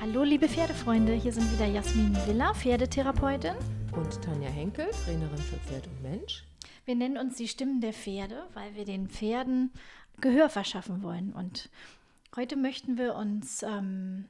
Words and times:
Hallo 0.00 0.22
liebe 0.22 0.48
Pferdefreunde, 0.48 1.12
hier 1.12 1.32
sind 1.32 1.52
wieder 1.52 1.66
Jasmin 1.66 2.16
Villa, 2.24 2.54
Pferdetherapeutin. 2.54 3.56
Und 3.90 4.22
Tanja 4.22 4.48
Henkel, 4.48 4.86
Trainerin 5.04 5.38
für 5.38 5.56
Pferd 5.56 5.88
und 5.88 6.02
Mensch. 6.02 6.44
Wir 6.84 6.94
nennen 6.94 7.18
uns 7.18 7.36
die 7.36 7.48
Stimmen 7.48 7.80
der 7.80 7.92
Pferde, 7.92 8.46
weil 8.54 8.76
wir 8.76 8.84
den 8.84 9.08
Pferden 9.08 9.72
Gehör 10.20 10.50
verschaffen 10.50 11.02
wollen. 11.02 11.32
Und 11.32 11.68
heute 12.36 12.54
möchten 12.54 12.96
wir 12.96 13.16
uns 13.16 13.64
ähm, 13.64 14.26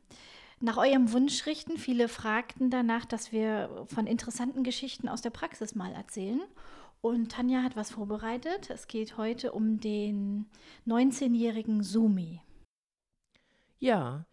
nach 0.58 0.78
eurem 0.78 1.12
Wunsch 1.12 1.44
richten. 1.44 1.76
Viele 1.76 2.08
fragten 2.08 2.70
danach, 2.70 3.04
dass 3.04 3.30
wir 3.30 3.84
von 3.88 4.06
interessanten 4.06 4.64
Geschichten 4.64 5.06
aus 5.06 5.20
der 5.20 5.30
Praxis 5.30 5.74
mal 5.74 5.92
erzählen. 5.92 6.40
Und 7.02 7.32
Tanja 7.32 7.62
hat 7.62 7.76
was 7.76 7.90
vorbereitet. 7.90 8.70
Es 8.70 8.86
geht 8.86 9.18
heute 9.18 9.52
um 9.52 9.80
den 9.80 10.46
19-jährigen 10.86 11.82
Sumi. 11.82 12.40
Ja, 13.78 14.24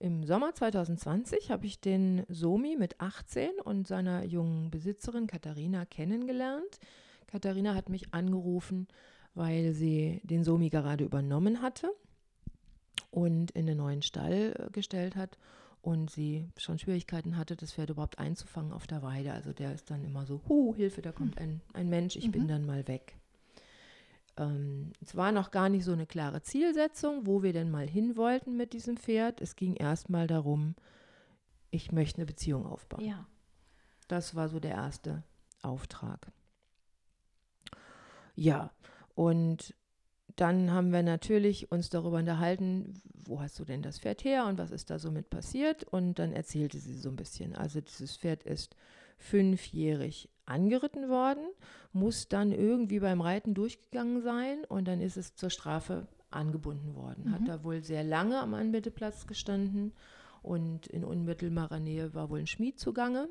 im 0.00 0.24
Sommer 0.24 0.54
2020 0.54 1.50
habe 1.50 1.66
ich 1.66 1.80
den 1.80 2.24
Somi 2.28 2.74
mit 2.76 3.00
18 3.00 3.60
und 3.62 3.86
seiner 3.86 4.24
jungen 4.24 4.70
Besitzerin 4.70 5.26
Katharina 5.26 5.84
kennengelernt. 5.84 6.80
Katharina 7.26 7.74
hat 7.74 7.90
mich 7.90 8.14
angerufen, 8.14 8.88
weil 9.34 9.72
sie 9.72 10.22
den 10.24 10.42
Somi 10.42 10.70
gerade 10.70 11.04
übernommen 11.04 11.60
hatte 11.60 11.92
und 13.10 13.50
in 13.50 13.66
den 13.66 13.76
neuen 13.76 14.00
Stall 14.00 14.54
äh, 14.58 14.70
gestellt 14.70 15.16
hat 15.16 15.36
und 15.82 16.10
sie 16.10 16.48
schon 16.56 16.78
Schwierigkeiten 16.78 17.36
hatte, 17.36 17.54
das 17.54 17.74
Pferd 17.74 17.90
überhaupt 17.90 18.18
einzufangen 18.18 18.72
auf 18.72 18.86
der 18.86 19.02
Weide. 19.02 19.34
Also 19.34 19.52
der 19.52 19.74
ist 19.74 19.90
dann 19.90 20.02
immer 20.02 20.24
so, 20.24 20.40
hu, 20.48 20.74
Hilfe, 20.74 21.02
da 21.02 21.12
kommt 21.12 21.36
ein, 21.36 21.60
ein 21.74 21.90
Mensch, 21.90 22.16
ich 22.16 22.28
mhm. 22.28 22.32
bin 22.32 22.48
dann 22.48 22.64
mal 22.64 22.88
weg. 22.88 23.19
Ähm, 24.40 24.92
es 25.02 25.14
war 25.14 25.32
noch 25.32 25.50
gar 25.50 25.68
nicht 25.68 25.84
so 25.84 25.92
eine 25.92 26.06
klare 26.06 26.42
Zielsetzung, 26.42 27.26
wo 27.26 27.42
wir 27.42 27.52
denn 27.52 27.70
mal 27.70 27.86
hin 27.86 28.16
wollten 28.16 28.56
mit 28.56 28.72
diesem 28.72 28.96
Pferd. 28.96 29.40
Es 29.40 29.54
ging 29.54 29.76
erstmal 29.76 30.26
darum, 30.26 30.74
ich 31.70 31.92
möchte 31.92 32.18
eine 32.18 32.26
Beziehung 32.26 32.66
aufbauen. 32.66 33.04
Ja. 33.04 33.26
Das 34.08 34.34
war 34.34 34.48
so 34.48 34.58
der 34.58 34.72
erste 34.72 35.22
Auftrag. 35.62 36.32
Ja, 38.34 38.72
und 39.14 39.74
dann 40.36 40.70
haben 40.70 40.92
wir 40.92 41.02
natürlich 41.02 41.70
uns 41.70 41.90
darüber 41.90 42.16
unterhalten, 42.16 43.02
wo 43.04 43.42
hast 43.42 43.58
du 43.58 43.64
denn 43.66 43.82
das 43.82 43.98
Pferd 43.98 44.24
her 44.24 44.46
und 44.46 44.58
was 44.58 44.70
ist 44.70 44.88
da 44.88 44.98
so 44.98 45.10
mit 45.10 45.28
passiert? 45.28 45.84
Und 45.84 46.18
dann 46.18 46.32
erzählte 46.32 46.78
sie 46.78 46.94
so 46.94 47.10
ein 47.10 47.16
bisschen. 47.16 47.54
Also 47.54 47.82
dieses 47.82 48.16
Pferd 48.16 48.42
ist 48.44 48.74
fünfjährig 49.18 50.30
angeritten 50.50 51.08
worden, 51.08 51.44
muss 51.92 52.28
dann 52.28 52.52
irgendwie 52.52 53.00
beim 53.00 53.20
Reiten 53.20 53.54
durchgegangen 53.54 54.22
sein 54.22 54.64
und 54.68 54.86
dann 54.86 55.00
ist 55.00 55.16
es 55.16 55.34
zur 55.34 55.50
Strafe 55.50 56.06
angebunden 56.30 56.94
worden. 56.94 57.24
Mhm. 57.26 57.32
Hat 57.32 57.48
da 57.48 57.64
wohl 57.64 57.82
sehr 57.82 58.04
lange 58.04 58.38
am 58.38 58.54
Anbindeplatz 58.54 59.26
gestanden 59.26 59.92
und 60.42 60.86
in 60.86 61.04
unmittelbarer 61.04 61.80
Nähe 61.80 62.14
war 62.14 62.30
wohl 62.30 62.40
ein 62.40 62.46
Schmied 62.46 62.78
zugange. 62.78 63.28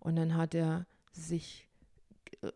Und 0.00 0.16
dann 0.16 0.36
hat 0.36 0.54
er 0.54 0.86
sich 1.12 1.68
äh, 2.42 2.50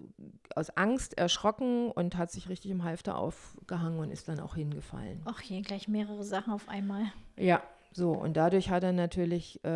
aus 0.54 0.70
Angst 0.70 1.18
erschrocken 1.18 1.90
und 1.90 2.16
hat 2.16 2.30
sich 2.30 2.48
richtig 2.48 2.70
im 2.70 2.84
Halfter 2.84 3.18
aufgehangen 3.18 3.98
und 3.98 4.10
ist 4.10 4.28
dann 4.28 4.40
auch 4.40 4.54
hingefallen. 4.54 5.22
Ach 5.24 5.42
je, 5.42 5.60
gleich 5.62 5.88
mehrere 5.88 6.24
Sachen 6.24 6.52
auf 6.52 6.68
einmal. 6.68 7.12
Ja, 7.36 7.62
so, 7.92 8.12
und 8.12 8.36
dadurch 8.36 8.70
hat 8.70 8.82
er 8.82 8.92
natürlich, 8.92 9.62
äh, 9.64 9.68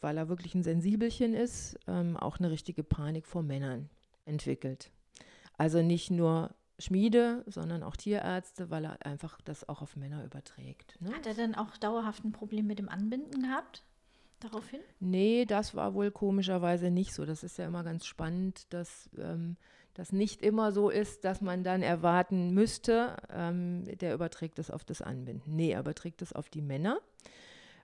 weil 0.00 0.16
er 0.16 0.28
wirklich 0.28 0.54
ein 0.54 0.62
Sensibelchen 0.62 1.34
ist, 1.34 1.78
ähm, 1.86 2.16
auch 2.16 2.38
eine 2.38 2.50
richtige 2.50 2.82
Panik 2.82 3.26
vor 3.26 3.42
Männern 3.42 3.90
entwickelt. 4.24 4.90
Also 5.58 5.82
nicht 5.82 6.10
nur 6.10 6.54
Schmiede, 6.78 7.44
sondern 7.46 7.82
auch 7.82 7.96
Tierärzte, 7.96 8.70
weil 8.70 8.84
er 8.84 9.04
einfach 9.06 9.40
das 9.42 9.68
auch 9.68 9.82
auf 9.82 9.96
Männer 9.96 10.24
überträgt. 10.24 11.00
Ne? 11.00 11.12
Hat 11.14 11.26
er 11.26 11.34
denn 11.34 11.54
auch 11.54 11.76
dauerhaft 11.76 12.24
ein 12.24 12.32
Problem 12.32 12.66
mit 12.66 12.78
dem 12.78 12.88
Anbinden 12.88 13.42
gehabt? 13.42 13.84
Daraufhin? 14.40 14.80
Nee, 14.98 15.44
das 15.44 15.74
war 15.74 15.94
wohl 15.94 16.10
komischerweise 16.10 16.90
nicht 16.90 17.14
so. 17.14 17.24
Das 17.24 17.44
ist 17.44 17.56
ja 17.58 17.66
immer 17.66 17.84
ganz 17.84 18.04
spannend, 18.06 18.72
dass 18.72 19.08
ähm, 19.18 19.56
das 19.94 20.12
nicht 20.12 20.42
immer 20.42 20.72
so 20.72 20.90
ist, 20.90 21.24
dass 21.24 21.40
man 21.40 21.62
dann 21.62 21.82
erwarten 21.82 22.52
müsste, 22.52 23.16
ähm, 23.30 23.84
der 23.98 24.14
überträgt 24.14 24.58
es 24.58 24.70
auf 24.70 24.84
das 24.84 25.00
Anbinden. 25.00 25.54
Nee, 25.54 25.70
er 25.70 25.80
überträgt 25.80 26.20
es 26.20 26.32
auf 26.32 26.50
die 26.50 26.62
Männer. 26.62 26.98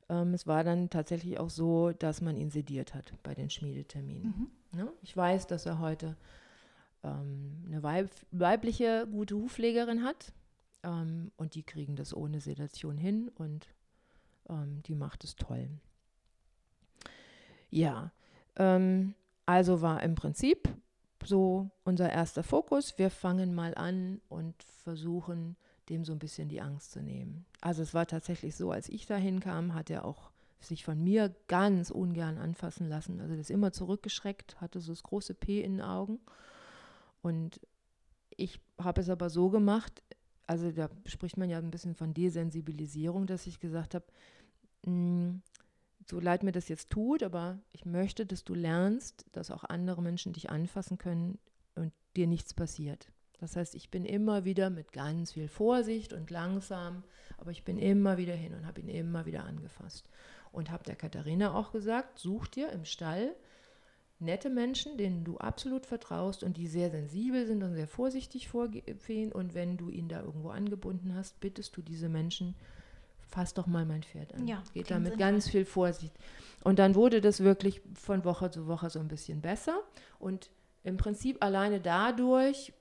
Ähm, 0.08 0.34
es 0.34 0.46
war 0.46 0.64
dann 0.64 0.90
tatsächlich 0.90 1.38
auch 1.38 1.50
so, 1.50 1.92
dass 1.92 2.20
man 2.20 2.36
ihn 2.36 2.50
sediert 2.50 2.94
hat 2.94 3.14
bei 3.22 3.34
den 3.34 3.48
Schmiedeterminen. 3.48 4.50
Mhm. 4.72 4.78
Ja, 4.78 4.88
ich 5.02 5.16
weiß, 5.16 5.46
dass 5.46 5.66
er 5.66 5.78
heute 5.78 6.16
ähm, 7.04 7.64
eine 7.66 7.82
Weib 7.82 8.10
weibliche 8.32 9.06
gute 9.10 9.36
Hufpflegerin 9.36 10.02
hat 10.02 10.32
ähm, 10.82 11.30
und 11.36 11.54
die 11.54 11.62
kriegen 11.62 11.94
das 11.94 12.14
ohne 12.14 12.40
Sedation 12.40 12.98
hin 12.98 13.30
und 13.36 13.68
ähm, 14.48 14.82
die 14.84 14.94
macht 14.94 15.24
es 15.24 15.36
toll. 15.36 15.68
Ja, 17.70 18.12
ähm, 18.56 19.14
also 19.46 19.80
war 19.80 20.02
im 20.02 20.16
Prinzip 20.16 20.68
so 21.24 21.70
unser 21.84 22.10
erster 22.10 22.42
Fokus. 22.42 22.98
Wir 22.98 23.10
fangen 23.10 23.54
mal 23.54 23.74
an 23.74 24.20
und 24.28 24.62
versuchen, 24.62 25.56
dem 25.88 26.04
so 26.04 26.12
ein 26.12 26.18
bisschen 26.18 26.48
die 26.48 26.60
Angst 26.60 26.92
zu 26.92 27.02
nehmen. 27.02 27.44
Also 27.60 27.82
es 27.82 27.94
war 27.94 28.06
tatsächlich 28.06 28.56
so, 28.56 28.70
als 28.70 28.88
ich 28.88 29.06
da 29.06 29.16
hinkam, 29.16 29.74
hat 29.74 29.90
er 29.90 30.04
auch 30.04 30.30
sich 30.60 30.84
von 30.84 31.02
mir 31.02 31.34
ganz 31.48 31.90
ungern 31.90 32.38
anfassen 32.38 32.88
lassen. 32.88 33.20
Also 33.20 33.36
das 33.36 33.50
immer 33.50 33.72
zurückgeschreckt, 33.72 34.60
hatte 34.60 34.80
so 34.80 34.92
das 34.92 35.02
große 35.02 35.34
P 35.34 35.62
in 35.62 35.76
den 35.76 35.82
Augen. 35.82 36.20
Und 37.22 37.60
ich 38.36 38.60
habe 38.78 39.00
es 39.00 39.08
aber 39.08 39.30
so 39.30 39.50
gemacht, 39.50 40.02
also 40.46 40.70
da 40.70 40.90
spricht 41.06 41.36
man 41.36 41.48
ja 41.48 41.58
ein 41.58 41.70
bisschen 41.70 41.94
von 41.94 42.14
Desensibilisierung, 42.14 43.26
dass 43.26 43.46
ich 43.46 43.60
gesagt 43.60 43.94
habe, 43.94 44.04
hm, 44.84 45.42
so 46.10 46.20
leid 46.20 46.42
mir 46.42 46.52
das 46.52 46.68
jetzt 46.68 46.90
tut, 46.90 47.22
aber 47.22 47.58
ich 47.72 47.86
möchte, 47.86 48.26
dass 48.26 48.44
du 48.44 48.54
lernst, 48.54 49.24
dass 49.32 49.50
auch 49.50 49.64
andere 49.64 50.02
Menschen 50.02 50.32
dich 50.32 50.50
anfassen 50.50 50.98
können 50.98 51.38
und 51.76 51.92
dir 52.16 52.26
nichts 52.26 52.52
passiert. 52.52 53.12
Das 53.38 53.56
heißt, 53.56 53.74
ich 53.74 53.90
bin 53.90 54.04
immer 54.04 54.44
wieder 54.44 54.68
mit 54.68 54.92
ganz 54.92 55.32
viel 55.32 55.48
Vorsicht 55.48 56.12
und 56.12 56.30
langsam, 56.30 57.04
aber 57.38 57.52
ich 57.52 57.64
bin 57.64 57.78
immer 57.78 58.18
wieder 58.18 58.34
hin 58.34 58.52
und 58.52 58.66
habe 58.66 58.80
ihn 58.80 58.88
immer 58.88 59.24
wieder 59.24 59.44
angefasst. 59.44 60.10
Und 60.52 60.70
habe 60.70 60.84
der 60.84 60.96
Katharina 60.96 61.54
auch 61.54 61.70
gesagt, 61.70 62.18
such 62.18 62.48
dir 62.48 62.70
im 62.72 62.84
Stall 62.84 63.34
nette 64.18 64.50
Menschen, 64.50 64.98
denen 64.98 65.24
du 65.24 65.38
absolut 65.38 65.86
vertraust 65.86 66.42
und 66.42 66.56
die 66.56 66.66
sehr 66.66 66.90
sensibel 66.90 67.46
sind 67.46 67.62
und 67.62 67.74
sehr 67.74 67.86
vorsichtig 67.86 68.48
vorgehen. 68.48 69.32
Und 69.32 69.54
wenn 69.54 69.76
du 69.76 69.88
ihn 69.88 70.08
da 70.08 70.22
irgendwo 70.22 70.50
angebunden 70.50 71.14
hast, 71.14 71.40
bittest 71.40 71.76
du 71.76 71.82
diese 71.82 72.08
Menschen, 72.08 72.56
fass 73.30 73.54
doch 73.54 73.66
mal 73.66 73.86
mein 73.86 74.02
Pferd 74.02 74.34
an. 74.34 74.46
Ja, 74.46 74.62
Geht 74.74 74.90
da 74.90 74.98
mit 74.98 75.18
ganz 75.18 75.48
viel 75.48 75.64
Vorsicht. 75.64 76.12
Und 76.62 76.78
dann 76.78 76.94
wurde 76.94 77.20
das 77.20 77.40
wirklich 77.40 77.80
von 77.94 78.24
Woche 78.24 78.50
zu 78.50 78.66
Woche 78.66 78.90
so 78.90 78.98
ein 78.98 79.08
bisschen 79.08 79.40
besser. 79.40 79.80
Und 80.18 80.50
im 80.82 80.96
Prinzip 80.96 81.42
alleine 81.42 81.80
dadurch 81.80 82.72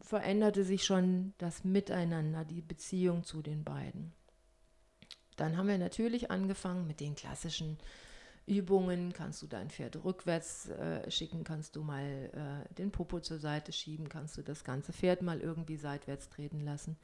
veränderte 0.00 0.64
sich 0.64 0.84
schon 0.84 1.32
das 1.38 1.64
Miteinander, 1.64 2.44
die 2.44 2.62
Beziehung 2.62 3.24
zu 3.24 3.42
den 3.42 3.64
beiden. 3.64 4.12
Dann 5.36 5.56
haben 5.56 5.68
wir 5.68 5.78
natürlich 5.78 6.30
angefangen 6.30 6.86
mit 6.86 7.00
den 7.00 7.14
klassischen 7.14 7.78
Übungen. 8.46 9.12
Kannst 9.12 9.42
du 9.42 9.46
dein 9.46 9.70
Pferd 9.70 10.02
rückwärts 10.04 10.68
äh, 10.70 11.10
schicken, 11.10 11.44
kannst 11.44 11.76
du 11.76 11.82
mal 11.82 12.30
äh, 12.32 12.74
den 12.74 12.90
Popo 12.90 13.20
zur 13.20 13.38
Seite 13.38 13.72
schieben, 13.72 14.08
kannst 14.08 14.38
du 14.38 14.42
das 14.42 14.64
ganze 14.64 14.92
Pferd 14.92 15.22
mal 15.22 15.40
irgendwie 15.40 15.76
seitwärts 15.76 16.28
treten 16.28 16.60
lassen. 16.60 16.96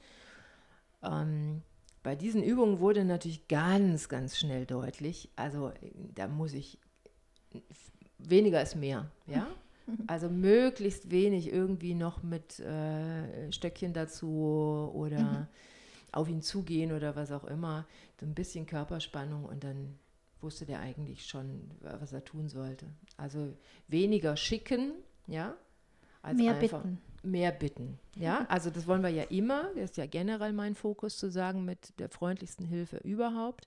Ähm, 1.02 1.62
bei 2.02 2.16
diesen 2.16 2.42
Übungen 2.42 2.80
wurde 2.80 3.04
natürlich 3.04 3.48
ganz, 3.48 4.08
ganz 4.08 4.36
schnell 4.36 4.66
deutlich, 4.66 5.30
also 5.36 5.72
da 6.14 6.28
muss 6.28 6.52
ich, 6.52 6.78
weniger 8.18 8.62
ist 8.62 8.76
mehr, 8.76 9.10
ja. 9.26 9.46
Also 10.06 10.28
möglichst 10.28 11.10
wenig 11.10 11.52
irgendwie 11.52 11.94
noch 11.94 12.22
mit 12.22 12.60
äh, 12.60 13.50
Stöckchen 13.52 13.92
dazu 13.92 14.90
oder 14.94 15.20
mhm. 15.20 15.46
auf 16.12 16.28
ihn 16.28 16.40
zugehen 16.40 16.92
oder 16.92 17.16
was 17.16 17.32
auch 17.32 17.44
immer. 17.44 17.86
So 18.20 18.26
ein 18.26 18.34
bisschen 18.34 18.66
Körperspannung 18.66 19.44
und 19.44 19.64
dann 19.64 19.98
wusste 20.40 20.66
der 20.66 20.80
eigentlich 20.80 21.26
schon, 21.26 21.70
was 21.80 22.12
er 22.12 22.24
tun 22.24 22.48
sollte. 22.48 22.86
Also 23.16 23.54
weniger 23.88 24.36
schicken, 24.36 24.92
ja, 25.26 25.56
als 26.22 26.38
mehr 26.38 26.54
einfach 26.54 26.82
bitten. 26.82 26.98
Mehr 27.22 27.52
bitten. 27.52 27.98
Ja, 28.16 28.46
also 28.48 28.70
das 28.70 28.86
wollen 28.86 29.02
wir 29.02 29.10
ja 29.10 29.24
immer. 29.24 29.70
Das 29.74 29.90
ist 29.90 29.96
ja 29.96 30.06
generell 30.06 30.52
mein 30.52 30.74
Fokus 30.74 31.16
zu 31.18 31.30
sagen 31.30 31.64
mit 31.64 31.98
der 31.98 32.08
freundlichsten 32.08 32.66
Hilfe 32.66 32.98
überhaupt. 32.98 33.66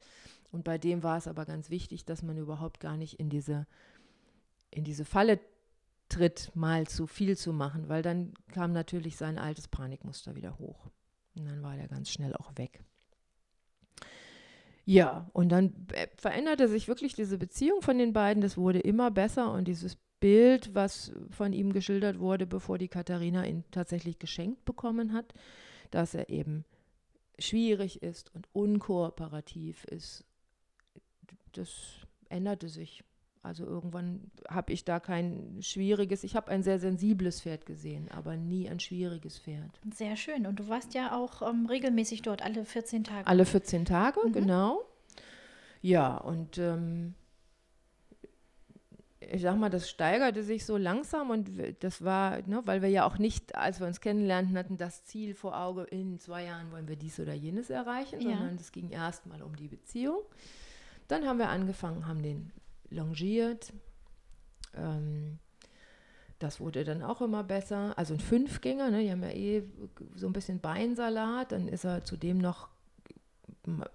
Und 0.52 0.63
bei 0.63 0.78
dem 0.78 1.04
war 1.04 1.18
es 1.18 1.28
aber 1.28 1.46
ganz 1.46 1.69
wichtig, 1.69 2.06
dass 2.06 2.24
man 2.24 2.38
überhaupt 2.38 2.80
gar 2.80 2.98
nicht 2.98 3.19
in 3.19 3.30
diese 3.30 3.66
in 4.72 4.84
diese 4.84 5.06
Falle 5.06 5.40
tritt, 6.10 6.52
mal 6.54 6.86
zu 6.86 7.07
viel 7.07 7.38
zu 7.38 7.54
machen, 7.54 7.90
weil 7.90 8.02
dann 8.02 8.34
kam 8.52 8.74
natürlich 8.74 9.18
sein 9.18 9.38
altes 9.38 9.68
Panikmuster 9.68 10.36
wieder 10.36 10.60
hoch. 10.60 10.90
Und 11.36 11.46
dann 11.46 11.63
war 11.63 11.75
der 11.75 11.88
ganz 11.88 12.10
schnell 12.10 12.36
auch 12.36 12.51
weg. 12.56 12.84
Ja, 14.86 15.30
und 15.34 15.50
dann 15.50 15.88
äh, 15.94 16.08
veränderte 16.16 16.68
sich 16.68 16.88
wirklich 16.88 17.16
diese 17.16 17.38
Beziehung 17.38 17.81
von 17.81 17.98
den 17.98 18.13
beiden. 18.13 18.42
Das 18.42 18.56
wurde 18.56 18.80
immer 18.80 19.10
besser 19.10 19.51
und 19.51 19.68
dieses 19.68 19.98
Bild, 20.25 20.74
was 20.74 21.12
von 21.30 21.54
ihm 21.54 21.72
geschildert 21.72 22.18
wurde, 22.18 22.48
bevor 22.48 22.80
die 22.80 22.88
Katharina 22.88 23.45
ihn 23.45 23.63
tatsächlich 23.69 24.18
geschenkt 24.18 24.66
bekommen 24.66 25.13
hat, 25.13 25.36
dass 25.92 26.16
er 26.16 26.30
eben 26.31 26.66
schwierig 27.38 28.01
ist 28.01 28.33
und 28.33 28.48
unkooperativ 28.51 29.83
ist. 29.83 30.25
das 31.51 31.69
änderte 32.27 32.69
sich. 32.69 33.04
Also 33.44 33.66
irgendwann 33.66 34.31
habe 34.50 34.74
ich 34.74 34.83
da 34.83 35.00
kein 35.00 35.60
schwieriges, 35.62 36.24
ich 36.24 36.36
habe 36.36 36.50
ein 36.50 36.63
sehr 36.63 36.80
sensibles 36.80 37.42
Pferd 37.42 37.68
gesehen, 37.68 38.10
aber 38.10 38.36
nie 38.36 38.68
ein 38.68 38.80
schwieriges 38.80 39.38
Pferd. 39.38 39.80
Sehr 39.94 40.16
schön. 40.16 40.48
Und 40.48 40.60
du 40.60 40.69
warst 40.69 40.95
ja 40.95 41.16
auch 41.16 41.48
ähm, 41.48 41.68
regelmäßig 41.68 42.24
dort, 42.24 42.42
alle 42.42 42.66
14 42.66 43.04
Tage. 43.04 43.27
Alle 43.27 43.45
14 43.45 43.86
Tage, 43.86 44.22
mhm. 44.25 44.33
genau. 44.33 44.81
Ja, 45.83 46.18
und 46.18 46.57
ähm, 46.57 47.13
ich 49.31 49.42
sag 49.42 49.57
mal, 49.57 49.69
das 49.69 49.89
steigerte 49.89 50.44
sich 50.44 50.66
so 50.66 50.77
langsam 50.77 51.30
und 51.30 51.51
das 51.80 52.04
war, 52.04 52.42
ne, 52.48 52.62
weil 52.66 52.81
wir 52.81 52.89
ja 52.89 53.06
auch 53.06 53.18
nicht, 53.18 53.56
als 53.56 53.80
wir 53.80 53.88
uns 53.88 54.01
kennenlernten, 54.01 54.57
hatten 54.57 54.77
das 54.77 55.06
Ziel 55.06 55.36
vor 55.36 55.60
Auge, 55.60 55.83
in 55.83 56.19
zwei 56.19 56.45
Jahren 56.45 56.72
wollen 56.72 56.88
wir 56.88 56.95
dies 56.95 57.19
oder 57.19 57.33
jenes 57.33 57.69
erreichen, 57.69 58.22
ja. 58.22 58.38
sondern 58.38 58.56
es 58.56 58.72
ging 58.72 58.89
erstmal 58.89 59.42
um 59.42 59.56
die 59.56 59.68
Beziehung. 59.68 60.22
Dann 61.07 61.25
haben 61.25 61.39
wir 61.39 61.50
angefangen, 61.50 62.07
haben 62.07 62.24
den 62.24 62.51
longiert. 62.89 63.74
Ähm, 64.75 65.39
das 66.39 66.60
wurde 66.60 66.83
dann 66.83 67.01
auch 67.01 67.22
immer 67.22 67.44
besser. 67.44 67.98
Also 67.98 68.13
ein 68.13 68.19
Fünfgänger, 68.19 68.92
ne, 68.92 69.04
die 69.04 69.12
haben 69.12 69.24
ja 69.24 69.31
eh 69.31 69.63
so 70.16 70.27
ein 70.27 70.33
bisschen 70.33 70.60
Beinsalat, 70.60 71.51
dann 71.51 71.68
ist 71.68 71.86
er 71.86 72.04
zudem 72.04 72.38
noch 72.38 72.69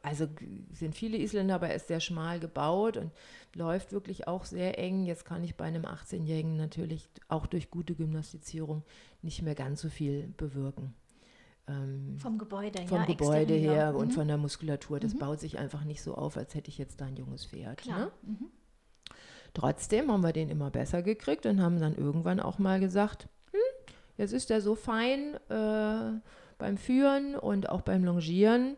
also 0.02 0.26
sind 0.72 0.94
viele 0.94 1.18
Isländer, 1.18 1.54
aber 1.56 1.68
er 1.68 1.76
ist 1.76 1.88
sehr 1.88 2.00
schmal 2.00 2.40
gebaut 2.40 2.96
und 2.96 3.10
läuft 3.54 3.92
wirklich 3.92 4.28
auch 4.28 4.44
sehr 4.44 4.78
eng. 4.78 5.04
Jetzt 5.04 5.24
kann 5.24 5.44
ich 5.44 5.56
bei 5.56 5.64
einem 5.64 5.84
18-Jährigen 5.84 6.56
natürlich 6.56 7.08
auch 7.28 7.46
durch 7.46 7.70
gute 7.70 7.94
Gymnastizierung 7.94 8.82
nicht 9.22 9.42
mehr 9.42 9.54
ganz 9.54 9.80
so 9.80 9.88
viel 9.88 10.28
bewirken. 10.36 10.94
Ähm, 11.66 12.16
vom 12.18 12.38
Gebäude, 12.38 12.86
vom 12.86 12.98
ja, 12.98 13.04
Gebäude 13.04 13.54
her 13.54 13.92
mhm. 13.92 13.98
und 13.98 14.12
von 14.12 14.26
der 14.26 14.38
Muskulatur. 14.38 15.00
Das 15.00 15.14
mhm. 15.14 15.18
baut 15.18 15.40
sich 15.40 15.58
einfach 15.58 15.84
nicht 15.84 16.02
so 16.02 16.14
auf, 16.14 16.36
als 16.36 16.54
hätte 16.54 16.68
ich 16.68 16.78
jetzt 16.78 17.00
da 17.00 17.06
ein 17.06 17.16
junges 17.16 17.46
Pferd. 17.46 17.78
Klar. 17.78 17.98
Ne? 17.98 18.10
Mhm. 18.22 18.46
Trotzdem 19.54 20.10
haben 20.10 20.22
wir 20.22 20.32
den 20.32 20.48
immer 20.48 20.70
besser 20.70 21.02
gekriegt 21.02 21.46
und 21.46 21.60
haben 21.60 21.80
dann 21.80 21.96
irgendwann 21.96 22.40
auch 22.40 22.58
mal 22.58 22.78
gesagt, 22.78 23.28
hm, 23.50 23.60
jetzt 24.16 24.32
ist 24.32 24.50
er 24.50 24.60
so 24.60 24.74
fein 24.74 25.34
äh, 25.48 26.20
beim 26.58 26.76
Führen 26.76 27.34
und 27.34 27.68
auch 27.68 27.80
beim 27.80 28.04
Longieren 28.04 28.76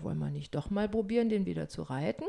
wollen 0.00 0.18
wir 0.18 0.30
nicht 0.30 0.54
doch 0.54 0.70
mal 0.70 0.88
probieren, 0.88 1.28
den 1.28 1.46
wieder 1.46 1.68
zu 1.68 1.82
reiten? 1.82 2.24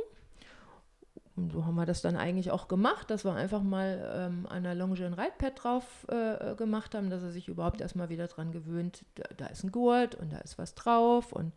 Und 1.36 1.52
so 1.52 1.66
haben 1.66 1.76
wir 1.76 1.86
das 1.86 2.02
dann 2.02 2.16
eigentlich 2.16 2.52
auch 2.52 2.70
gemacht, 2.70 3.10
dass 3.10 3.26
wir 3.26 3.34
einfach 3.34 3.62
mal 3.62 4.14
ähm, 4.16 4.48
an 4.48 4.64
der 4.64 4.74
Longe 4.74 5.06
ein 5.06 5.14
Reitpad 5.14 5.64
drauf 5.64 6.08
äh, 6.08 6.56
gemacht 6.56 6.96
haben, 6.96 7.10
dass 7.10 7.24
er 7.24 7.32
sich 7.32 7.50
überhaupt 7.50 7.82
erstmal 7.82 8.08
wieder 8.08 8.28
dran 8.28 8.54
gewöhnt, 8.54 9.04
da, 9.16 9.24
da, 9.36 9.46
ist 9.48 9.64
ein 9.64 9.72
Gurt 9.72 10.16
und 10.16 10.32
da 10.32 10.38
ist 10.38 10.58
was 10.58 10.76
drauf 10.76 11.34
und 11.34 11.52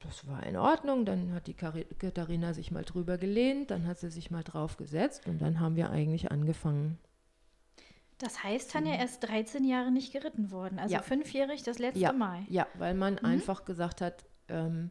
das 0.00 0.26
war 0.26 0.42
in 0.44 0.58
Ordnung. 0.58 1.06
Dann 1.06 1.32
hat 1.32 1.46
die 1.46 1.54
Katharina 1.54 2.52
sich 2.52 2.70
mal 2.70 2.84
drüber 2.84 3.16
gelehnt, 3.16 3.70
dann 3.70 3.86
hat 3.86 3.98
sie 3.98 4.10
sich 4.10 4.30
mal 4.30 4.42
drauf 4.42 4.76
gesetzt 4.76 5.26
und 5.26 5.40
dann 5.40 5.58
haben 5.58 5.76
wir 5.76 5.88
eigentlich 5.88 6.30
angefangen. 6.30 6.98
Das 8.18 8.44
heißt, 8.44 8.70
Tanja, 8.70 8.94
er 8.94 9.06
ist 9.06 9.20
13 9.20 9.64
Jahre 9.64 9.90
nicht 9.90 10.12
geritten 10.12 10.50
worden, 10.50 10.78
also 10.78 10.94
ja. 10.94 11.02
fünfjährig 11.02 11.62
das 11.62 11.78
letzte 11.78 12.00
ja. 12.00 12.12
Mal. 12.12 12.42
Ja, 12.48 12.66
weil 12.74 12.94
man 12.94 13.14
mhm. 13.14 13.24
einfach 13.24 13.64
gesagt 13.64 14.02
hat, 14.02 14.24
ähm, 14.48 14.90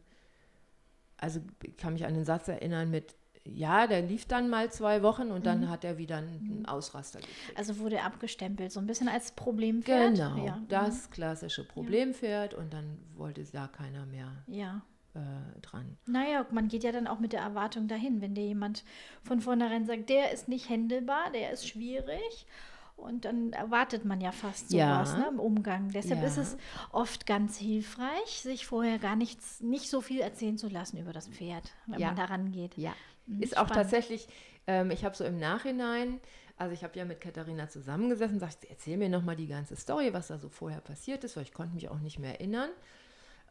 also 1.16 1.40
ich 1.62 1.76
kann 1.76 1.94
mich 1.94 2.04
an 2.04 2.14
den 2.14 2.24
Satz 2.24 2.48
erinnern 2.48 2.90
mit, 2.90 3.14
ja, 3.46 3.86
der 3.86 4.02
lief 4.02 4.24
dann 4.26 4.48
mal 4.48 4.72
zwei 4.72 5.02
Wochen 5.02 5.30
und 5.30 5.46
dann 5.46 5.62
mhm. 5.62 5.70
hat 5.70 5.84
er 5.84 5.98
wieder 5.98 6.16
einen. 6.16 6.64
Ausraster 6.66 7.20
gekriegt. 7.20 7.56
Also 7.56 7.78
wurde 7.78 7.96
er 7.96 8.06
abgestempelt, 8.06 8.72
so 8.72 8.80
ein 8.80 8.86
bisschen 8.86 9.08
als 9.08 9.32
Problempferd. 9.32 10.14
Genau, 10.14 10.44
ja. 10.44 10.62
das 10.68 11.08
mhm. 11.08 11.12
klassische 11.12 11.64
Problempferd 11.64 12.54
ja. 12.54 12.58
und 12.58 12.72
dann 12.72 12.98
wollte 13.16 13.44
da 13.52 13.68
keiner 13.68 14.06
mehr 14.06 14.32
ja. 14.46 14.82
äh, 15.14 15.60
dran. 15.60 15.98
Naja, 16.06 16.46
man 16.50 16.68
geht 16.68 16.84
ja 16.84 16.92
dann 16.92 17.06
auch 17.06 17.20
mit 17.20 17.34
der 17.34 17.40
Erwartung 17.40 17.86
dahin, 17.86 18.22
wenn 18.22 18.34
dir 18.34 18.46
jemand 18.46 18.82
von 19.22 19.40
vornherein 19.40 19.84
sagt, 19.84 20.08
der 20.08 20.32
ist 20.32 20.48
nicht 20.48 20.70
händelbar, 20.70 21.30
der 21.32 21.52
ist 21.52 21.68
schwierig 21.68 22.46
und 22.96 23.24
dann 23.24 23.52
erwartet 23.52 24.04
man 24.04 24.20
ja 24.20 24.32
fast 24.32 24.70
sowas 24.70 25.12
ja. 25.12 25.18
ne, 25.18 25.28
im 25.28 25.40
Umgang. 25.40 25.90
Deshalb 25.90 26.20
ja. 26.20 26.26
ist 26.26 26.38
es 26.38 26.56
oft 26.92 27.26
ganz 27.26 27.58
hilfreich, 27.58 28.40
sich 28.42 28.66
vorher 28.66 28.98
gar 28.98 29.16
nichts, 29.16 29.60
nicht 29.60 29.90
so 29.90 30.00
viel 30.00 30.20
erzählen 30.20 30.56
zu 30.56 30.68
lassen 30.68 30.98
über 30.98 31.12
das 31.12 31.28
Pferd, 31.28 31.72
wenn 31.86 32.00
ja. 32.00 32.08
man 32.08 32.16
daran 32.16 32.52
geht. 32.52 32.76
Ja, 32.78 32.94
mhm, 33.26 33.42
ist 33.42 33.52
spannend. 33.52 33.70
auch 33.70 33.74
tatsächlich, 33.74 34.28
ähm, 34.66 34.90
ich 34.90 35.04
habe 35.04 35.16
so 35.16 35.24
im 35.24 35.38
Nachhinein, 35.38 36.20
also 36.56 36.72
ich 36.72 36.84
habe 36.84 36.96
ja 36.96 37.04
mit 37.04 37.20
Katharina 37.20 37.68
zusammengesessen 37.68 38.34
und 38.34 38.40
sagte, 38.40 38.70
erzähl 38.70 38.96
mir 38.96 39.08
nochmal 39.08 39.36
die 39.36 39.48
ganze 39.48 39.76
Story, 39.76 40.12
was 40.14 40.28
da 40.28 40.38
so 40.38 40.48
vorher 40.48 40.80
passiert 40.80 41.24
ist, 41.24 41.36
weil 41.36 41.42
ich 41.42 41.52
konnte 41.52 41.74
mich 41.74 41.88
auch 41.88 41.98
nicht 41.98 42.18
mehr 42.18 42.40
erinnern. 42.40 42.70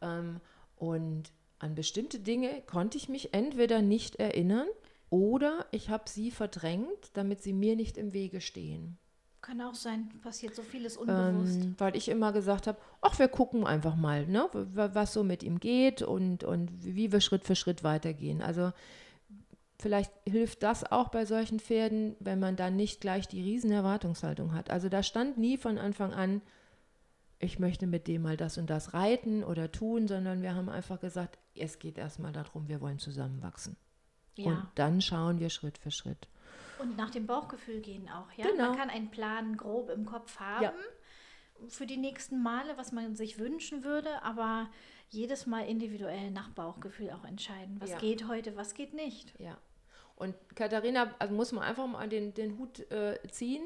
Ähm, 0.00 0.40
und 0.76 1.32
an 1.58 1.74
bestimmte 1.74 2.18
Dinge 2.18 2.62
konnte 2.66 2.98
ich 2.98 3.08
mich 3.08 3.34
entweder 3.34 3.82
nicht 3.82 4.16
erinnern 4.16 4.66
oder 5.10 5.66
ich 5.70 5.90
habe 5.90 6.04
sie 6.08 6.30
verdrängt, 6.30 7.10
damit 7.12 7.42
sie 7.42 7.52
mir 7.52 7.76
nicht 7.76 7.98
im 7.98 8.12
Wege 8.12 8.40
stehen. 8.40 8.98
Kann 9.44 9.60
auch 9.60 9.74
sein, 9.74 10.08
passiert 10.22 10.54
so 10.54 10.62
vieles 10.62 10.96
unbewusst. 10.96 11.64
Ähm, 11.64 11.74
weil 11.76 11.94
ich 11.96 12.08
immer 12.08 12.32
gesagt 12.32 12.66
habe, 12.66 12.78
ach, 13.02 13.18
wir 13.18 13.28
gucken 13.28 13.66
einfach 13.66 13.94
mal, 13.94 14.26
ne, 14.26 14.48
was 14.52 15.12
so 15.12 15.22
mit 15.22 15.42
ihm 15.42 15.60
geht 15.60 16.00
und, 16.00 16.44
und 16.44 16.70
wie 16.82 17.12
wir 17.12 17.20
Schritt 17.20 17.44
für 17.44 17.54
Schritt 17.54 17.84
weitergehen. 17.84 18.40
Also 18.40 18.72
vielleicht 19.78 20.10
hilft 20.26 20.62
das 20.62 20.90
auch 20.90 21.10
bei 21.10 21.26
solchen 21.26 21.60
Pferden, 21.60 22.16
wenn 22.20 22.40
man 22.40 22.56
dann 22.56 22.74
nicht 22.74 23.02
gleich 23.02 23.28
die 23.28 23.42
riesen 23.42 23.70
Erwartungshaltung 23.70 24.54
hat. 24.54 24.70
Also 24.70 24.88
da 24.88 25.02
stand 25.02 25.36
nie 25.36 25.58
von 25.58 25.76
Anfang 25.76 26.14
an, 26.14 26.40
ich 27.38 27.58
möchte 27.58 27.86
mit 27.86 28.08
dem 28.08 28.22
mal 28.22 28.38
das 28.38 28.56
und 28.56 28.70
das 28.70 28.94
reiten 28.94 29.44
oder 29.44 29.70
tun, 29.70 30.08
sondern 30.08 30.40
wir 30.40 30.54
haben 30.54 30.70
einfach 30.70 31.00
gesagt, 31.00 31.38
es 31.54 31.78
geht 31.78 31.98
erstmal 31.98 32.32
darum, 32.32 32.66
wir 32.68 32.80
wollen 32.80 32.98
zusammenwachsen. 32.98 33.76
Ja. 34.36 34.46
Und 34.46 34.66
dann 34.74 35.02
schauen 35.02 35.38
wir 35.38 35.50
Schritt 35.50 35.76
für 35.76 35.90
Schritt. 35.90 36.28
Und 36.78 36.96
nach 36.96 37.10
dem 37.10 37.26
Bauchgefühl 37.26 37.80
gehen 37.80 38.08
auch, 38.08 38.30
ja. 38.36 38.46
Genau. 38.46 38.68
Man 38.68 38.76
kann 38.76 38.90
einen 38.90 39.10
Plan 39.10 39.56
grob 39.56 39.90
im 39.90 40.04
Kopf 40.04 40.38
haben 40.40 40.62
ja. 40.64 40.72
für 41.68 41.86
die 41.86 41.96
nächsten 41.96 42.42
Male, 42.42 42.76
was 42.76 42.92
man 42.92 43.14
sich 43.16 43.38
wünschen 43.38 43.84
würde, 43.84 44.22
aber 44.22 44.68
jedes 45.10 45.46
Mal 45.46 45.68
individuell 45.68 46.30
nach 46.30 46.48
Bauchgefühl 46.50 47.10
auch 47.10 47.24
entscheiden, 47.24 47.76
was 47.80 47.90
ja. 47.90 47.98
geht 47.98 48.26
heute, 48.28 48.56
was 48.56 48.74
geht 48.74 48.94
nicht. 48.94 49.32
Ja. 49.38 49.56
Und 50.16 50.34
Katharina, 50.54 51.14
also 51.18 51.34
muss 51.34 51.52
man 51.52 51.64
einfach 51.64 51.86
mal 51.86 52.08
den, 52.08 52.34
den 52.34 52.58
Hut 52.58 52.90
äh, 52.90 53.18
ziehen, 53.30 53.62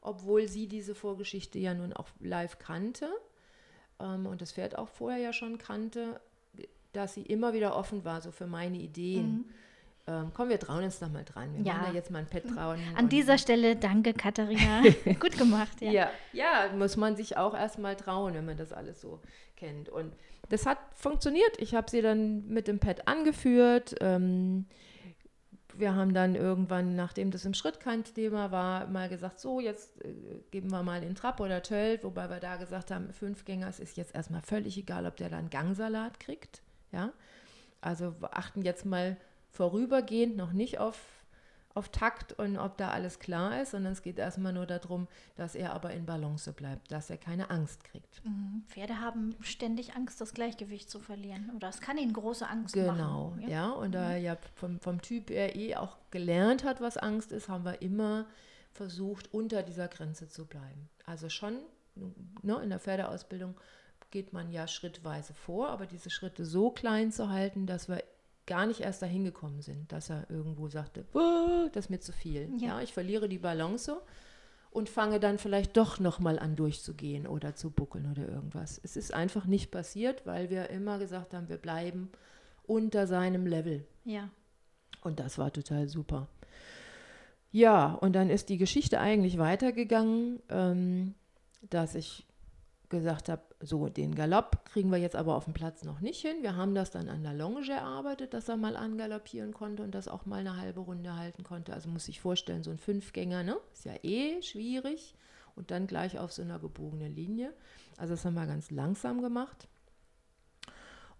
obwohl 0.00 0.48
sie 0.48 0.66
diese 0.66 0.94
Vorgeschichte 0.94 1.58
ja 1.58 1.74
nun 1.74 1.92
auch 1.92 2.08
live 2.20 2.58
kannte 2.58 3.08
ähm, 4.00 4.26
und 4.26 4.40
das 4.40 4.52
Pferd 4.52 4.76
auch 4.76 4.88
vorher 4.88 5.18
ja 5.18 5.32
schon 5.32 5.58
kannte, 5.58 6.20
dass 6.92 7.14
sie 7.14 7.22
immer 7.22 7.52
wieder 7.52 7.76
offen 7.76 8.04
war, 8.04 8.20
so 8.20 8.30
für 8.30 8.46
meine 8.46 8.78
Ideen. 8.78 9.32
Mhm 9.32 9.54
ähm, 10.08 10.32
komm, 10.34 10.48
wir 10.48 10.58
trauen 10.58 10.82
uns 10.82 11.00
noch 11.00 11.12
mal 11.12 11.24
dran. 11.24 11.54
Wir 11.54 11.64
ja. 11.64 11.74
machen 11.74 11.86
da 11.88 11.92
jetzt 11.94 12.10
mal 12.10 12.18
ein 12.18 12.26
Pet 12.26 12.48
trauen. 12.48 12.80
An 12.96 13.08
dieser 13.08 13.38
Stelle 13.38 13.76
danke, 13.76 14.14
Katharina. 14.14 14.82
Gut 15.20 15.38
gemacht. 15.38 15.80
Ja. 15.80 15.92
ja. 15.92 16.10
ja, 16.32 16.70
muss 16.76 16.96
man 16.96 17.14
sich 17.14 17.36
auch 17.36 17.54
erstmal 17.54 17.94
trauen, 17.94 18.34
wenn 18.34 18.44
man 18.44 18.56
das 18.56 18.72
alles 18.72 19.00
so 19.00 19.20
kennt. 19.56 19.88
Und 19.88 20.12
das 20.48 20.66
hat 20.66 20.78
funktioniert. 20.94 21.56
Ich 21.58 21.74
habe 21.74 21.88
sie 21.88 22.02
dann 22.02 22.48
mit 22.48 22.66
dem 22.66 22.80
Pet 22.80 23.06
angeführt. 23.06 23.94
Ähm, 24.00 24.66
wir 25.76 25.94
haben 25.94 26.12
dann 26.14 26.34
irgendwann, 26.34 26.96
nachdem 26.96 27.30
das 27.30 27.44
im 27.44 27.54
Schritt 27.54 27.78
kein 27.78 28.02
Thema 28.02 28.50
war, 28.50 28.88
mal 28.88 29.08
gesagt, 29.08 29.38
so, 29.38 29.60
jetzt 29.60 30.04
äh, 30.04 30.12
geben 30.50 30.70
wir 30.70 30.82
mal 30.82 31.00
den 31.00 31.14
Trab 31.14 31.38
oder 31.38 31.62
Tölt, 31.62 32.02
wobei 32.02 32.28
wir 32.28 32.40
da 32.40 32.56
gesagt 32.56 32.90
haben, 32.90 33.12
Fünfgänger, 33.12 33.68
es 33.68 33.78
ist 33.78 33.96
jetzt 33.96 34.14
erstmal 34.14 34.42
völlig 34.42 34.76
egal, 34.76 35.06
ob 35.06 35.16
der 35.16 35.30
dann 35.30 35.48
Gangsalat 35.48 36.18
kriegt. 36.18 36.60
Ja, 36.90 37.12
also 37.80 38.20
wir 38.20 38.36
achten 38.36 38.62
jetzt 38.62 38.84
mal 38.84 39.16
vorübergehend 39.52 40.36
noch 40.36 40.52
nicht 40.52 40.78
auf, 40.78 40.98
auf 41.74 41.90
Takt 41.90 42.32
und 42.32 42.56
ob 42.56 42.76
da 42.78 42.90
alles 42.90 43.18
klar 43.18 43.60
ist, 43.60 43.72
sondern 43.72 43.92
es 43.92 44.02
geht 44.02 44.18
erstmal 44.18 44.52
nur 44.52 44.66
darum, 44.66 45.06
dass 45.36 45.54
er 45.54 45.72
aber 45.74 45.92
in 45.92 46.06
Balance 46.06 46.52
bleibt, 46.52 46.90
dass 46.90 47.10
er 47.10 47.18
keine 47.18 47.50
Angst 47.50 47.84
kriegt. 47.84 48.24
Mhm. 48.24 48.64
Pferde 48.66 49.00
haben 49.00 49.36
ständig 49.40 49.94
Angst, 49.94 50.20
das 50.20 50.34
Gleichgewicht 50.34 50.90
zu 50.90 51.00
verlieren. 51.00 51.50
Oder 51.54 51.68
es 51.68 51.80
kann 51.80 51.98
ihnen 51.98 52.12
große 52.14 52.48
Angst 52.48 52.74
genau, 52.74 53.30
machen. 53.30 53.40
Genau, 53.40 53.48
ja? 53.48 53.48
ja? 53.48 53.70
Und 53.70 53.88
mhm. 53.88 53.92
da 53.92 54.10
er 54.10 54.18
ja 54.18 54.36
vom, 54.54 54.80
vom 54.80 55.00
Typ 55.00 55.30
er 55.30 55.54
eh 55.54 55.76
auch 55.76 55.98
gelernt 56.10 56.64
hat, 56.64 56.80
was 56.80 56.96
Angst 56.96 57.30
ist, 57.30 57.48
haben 57.48 57.64
wir 57.64 57.82
immer 57.82 58.26
versucht, 58.72 59.32
unter 59.34 59.62
dieser 59.62 59.88
Grenze 59.88 60.28
zu 60.28 60.46
bleiben. 60.46 60.88
Also 61.04 61.28
schon 61.28 61.58
ne, 62.42 62.58
in 62.62 62.70
der 62.70 62.80
Pferdeausbildung 62.80 63.54
geht 64.10 64.32
man 64.32 64.50
ja 64.50 64.66
schrittweise 64.66 65.34
vor, 65.34 65.70
aber 65.70 65.86
diese 65.86 66.10
Schritte 66.10 66.44
so 66.44 66.70
klein 66.70 67.12
zu 67.12 67.30
halten, 67.30 67.66
dass 67.66 67.88
wir 67.88 68.02
gar 68.46 68.66
nicht 68.66 68.80
erst 68.80 69.02
dahin 69.02 69.24
gekommen 69.24 69.62
sind, 69.62 69.92
dass 69.92 70.10
er 70.10 70.28
irgendwo 70.30 70.68
sagte, 70.68 71.04
das 71.72 71.86
ist 71.86 71.90
mir 71.90 72.00
zu 72.00 72.12
viel. 72.12 72.50
Ja. 72.58 72.68
ja. 72.68 72.80
ich 72.80 72.92
verliere 72.92 73.28
die 73.28 73.38
Balance 73.38 74.00
und 74.70 74.88
fange 74.88 75.20
dann 75.20 75.38
vielleicht 75.38 75.76
doch 75.76 76.00
nochmal 76.00 76.38
an 76.38 76.56
durchzugehen 76.56 77.26
oder 77.26 77.54
zu 77.54 77.70
buckeln 77.70 78.10
oder 78.10 78.28
irgendwas. 78.28 78.80
Es 78.82 78.96
ist 78.96 79.12
einfach 79.12 79.46
nicht 79.46 79.70
passiert, 79.70 80.26
weil 80.26 80.50
wir 80.50 80.70
immer 80.70 80.98
gesagt 80.98 81.34
haben, 81.34 81.48
wir 81.48 81.58
bleiben 81.58 82.10
unter 82.66 83.06
seinem 83.06 83.46
Level. 83.46 83.86
Ja. 84.04 84.30
Und 85.02 85.20
das 85.20 85.38
war 85.38 85.52
total 85.52 85.88
super. 85.88 86.28
Ja, 87.50 87.92
und 87.92 88.14
dann 88.14 88.30
ist 88.30 88.48
die 88.48 88.56
Geschichte 88.56 88.98
eigentlich 88.98 89.36
weitergegangen, 89.36 90.40
ähm, 90.48 91.14
dass 91.68 91.94
ich 91.94 92.26
gesagt 92.92 93.28
habe, 93.28 93.42
so 93.60 93.88
den 93.88 94.14
Galopp 94.14 94.64
kriegen 94.66 94.92
wir 94.92 94.98
jetzt 94.98 95.16
aber 95.16 95.34
auf 95.34 95.46
dem 95.46 95.54
Platz 95.54 95.82
noch 95.82 96.00
nicht 96.00 96.20
hin. 96.20 96.36
Wir 96.42 96.54
haben 96.54 96.74
das 96.76 96.92
dann 96.92 97.08
an 97.08 97.24
der 97.24 97.34
Longe 97.34 97.68
erarbeitet, 97.68 98.34
dass 98.34 98.48
er 98.48 98.56
mal 98.56 98.76
angaloppieren 98.76 99.52
konnte 99.52 99.82
und 99.82 99.92
das 99.96 100.06
auch 100.06 100.26
mal 100.26 100.40
eine 100.40 100.56
halbe 100.56 100.80
Runde 100.80 101.16
halten 101.16 101.42
konnte. 101.42 101.72
Also 101.72 101.88
muss 101.88 102.06
ich 102.06 102.20
vorstellen, 102.20 102.62
so 102.62 102.70
ein 102.70 102.78
Fünfgänger, 102.78 103.42
ne? 103.42 103.56
Ist 103.72 103.86
ja 103.86 103.94
eh 104.04 104.40
schwierig. 104.42 105.16
Und 105.56 105.70
dann 105.70 105.86
gleich 105.86 106.18
auf 106.18 106.32
so 106.32 106.42
einer 106.42 106.58
gebogenen 106.58 107.14
Linie. 107.14 107.52
Also 107.96 108.14
das 108.14 108.24
haben 108.24 108.34
wir 108.34 108.46
ganz 108.46 108.70
langsam 108.70 109.20
gemacht. 109.20 109.68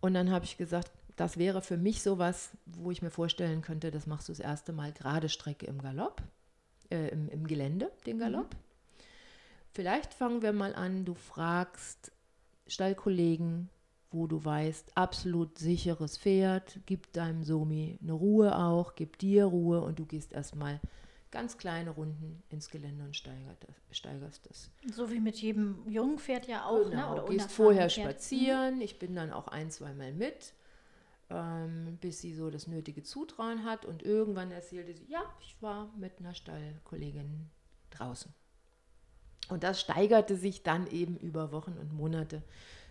Und 0.00 0.14
dann 0.14 0.31
habe 0.31 0.45
ich 0.45 0.57
gesagt, 0.57 0.91
das 1.17 1.37
wäre 1.37 1.62
für 1.62 1.76
mich 1.76 2.02
sowas, 2.02 2.50
wo 2.67 2.91
ich 2.91 3.02
mir 3.02 3.11
vorstellen 3.11 3.62
könnte, 3.62 3.91
das 3.91 4.07
machst 4.07 4.29
du 4.29 4.33
das 4.33 4.41
erste 4.41 4.73
Mal 4.73 4.93
gerade 4.93 5.29
Strecke 5.29 5.67
im 5.67 5.83
Galopp, 5.83 6.23
äh, 6.91 7.09
im, 7.09 7.29
im 7.29 7.47
Gelände, 7.47 7.91
den 8.07 8.19
Galopp. 8.19 8.55
Mhm. 8.55 8.72
Vielleicht 9.73 10.12
fangen 10.12 10.43
wir 10.43 10.52
mal 10.52 10.75
an, 10.75 11.05
du 11.05 11.14
fragst 11.14 12.12
Stallkollegen, 12.67 13.71
wo 14.11 14.26
du 14.26 14.45
weißt, 14.45 14.97
absolut 14.97 15.59
sicheres 15.59 16.19
Pferd, 16.19 16.81
gib 16.85 17.11
deinem 17.14 17.43
Somi 17.43 17.99
eine 18.02 18.12
Ruhe 18.12 18.57
auch, 18.57 18.95
gib 18.95 19.19
dir 19.19 19.47
Ruhe 19.47 19.81
und 19.81 19.99
du 19.99 20.05
gehst 20.05 20.33
erstmal 20.33 20.79
ganz 21.31 21.57
kleine 21.57 21.91
Runden 21.91 22.43
ins 22.50 22.69
Gelände 22.69 23.05
und 23.05 23.17
steigerst 23.17 24.47
es. 24.50 24.71
So 24.95 25.11
wie 25.11 25.21
mit 25.21 25.41
jedem 25.41 25.88
jungen 25.88 26.19
Pferd 26.19 26.47
ja 26.47 26.67
auch, 26.67 26.85
ne? 26.85 26.91
genau, 26.91 27.14
ne? 27.14 27.23
Oder 27.23 27.33
gehst 27.33 27.52
vorher 27.52 27.88
Pferd. 27.88 28.11
spazieren, 28.11 28.83
ich 28.83 28.99
bin 28.99 29.14
dann 29.14 29.33
auch 29.33 29.49
ein, 29.49 29.71
zweimal 29.71 30.12
mit, 30.12 30.52
ähm, 31.31 31.97
bis 32.02 32.21
sie 32.21 32.35
so 32.35 32.50
das 32.50 32.67
nötige 32.67 33.02
Zutrauen 33.02 33.64
hat 33.64 33.87
und 33.87 34.02
irgendwann 34.02 34.50
erzählte 34.50 34.95
sie, 34.95 35.07
ja, 35.07 35.23
ich 35.41 35.57
war 35.62 35.91
mit 35.97 36.21
einer 36.21 36.35
Stallkollegin 36.35 37.49
draußen. 37.88 38.35
Und 39.49 39.65
das 39.65 39.81
steigerte 39.81 40.37
sich 40.37 40.63
dann 40.63 40.87
eben 40.87 41.17
über 41.17 41.53
Wochen 41.53 41.77
und 41.79 41.93
Monate, 41.93 42.43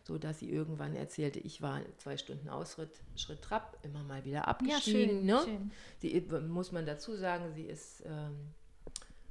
so 0.03 0.17
dass 0.17 0.39
sie 0.39 0.49
irgendwann 0.49 0.95
erzählte, 0.95 1.39
ich 1.39 1.61
war 1.61 1.81
zwei 1.97 2.17
Stunden 2.17 2.49
Ausritt, 2.49 3.01
Schritt 3.15 3.41
Trab, 3.41 3.77
immer 3.83 4.03
mal 4.03 4.25
wieder 4.25 4.47
abgestiegen. 4.47 5.27
Ja, 5.27 5.41
schön, 5.41 5.51
ne? 5.55 5.59
schön. 5.59 5.71
Sie, 5.99 6.39
muss 6.47 6.71
man 6.71 6.85
dazu 6.85 7.15
sagen, 7.15 7.53
sie 7.53 7.63
ist 7.63 8.03
ähm, 8.05 8.53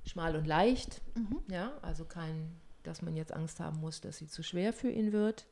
schmal 0.06 0.36
und 0.36 0.46
leicht, 0.46 1.02
mhm. 1.14 1.40
ja, 1.48 1.72
also 1.82 2.04
kein, 2.04 2.50
dass 2.82 3.02
man 3.02 3.16
jetzt 3.16 3.32
Angst 3.32 3.60
haben 3.60 3.80
muss, 3.80 4.00
dass 4.00 4.18
sie 4.18 4.28
zu 4.28 4.42
schwer 4.42 4.72
für 4.72 4.90
ihn 4.90 5.12
wird. 5.12 5.46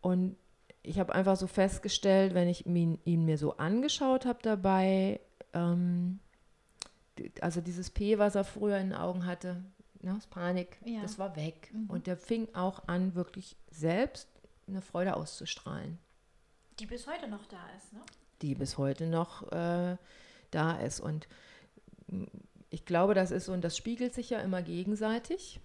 Und 0.00 0.36
ich 0.82 0.98
habe 0.98 1.14
einfach 1.14 1.36
so 1.36 1.46
festgestellt, 1.46 2.34
wenn 2.34 2.48
ich 2.48 2.66
ihn, 2.66 2.98
ihn 3.04 3.24
mir 3.24 3.38
so 3.38 3.56
angeschaut 3.56 4.26
habe 4.26 4.40
dabei, 4.42 5.20
ähm, 5.54 6.18
also 7.40 7.60
dieses 7.60 7.90
P, 7.90 8.18
was 8.18 8.34
er 8.34 8.44
früher 8.44 8.76
in 8.78 8.90
den 8.90 8.98
Augen 8.98 9.24
hatte, 9.24 9.62
ne, 10.04 10.14
aus 10.16 10.26
Panik, 10.26 10.78
ja. 10.84 11.02
das 11.02 11.18
war 11.18 11.36
weg. 11.36 11.70
Mhm. 11.72 11.90
Und 11.90 12.06
der 12.06 12.16
fing 12.16 12.48
auch 12.54 12.86
an, 12.86 13.14
wirklich 13.14 13.56
selbst 13.70 14.28
eine 14.66 14.82
Freude 14.82 15.16
auszustrahlen. 15.16 15.98
Die 16.78 16.86
bis 16.86 17.06
heute 17.06 17.28
noch 17.28 17.46
da 17.46 17.60
ist, 17.76 17.92
ne? 17.92 18.00
Die 18.42 18.54
bis 18.54 18.78
heute 18.78 19.06
noch 19.06 19.50
äh, 19.52 19.96
da 20.50 20.72
ist. 20.80 21.00
Und 21.00 21.28
ich 22.70 22.84
glaube, 22.84 23.14
das 23.14 23.30
ist 23.30 23.46
so, 23.46 23.52
und 23.52 23.62
das 23.62 23.76
spiegelt 23.76 24.14
sich 24.14 24.30
ja 24.30 24.40
immer 24.40 24.62
gegenseitig. 24.62 25.60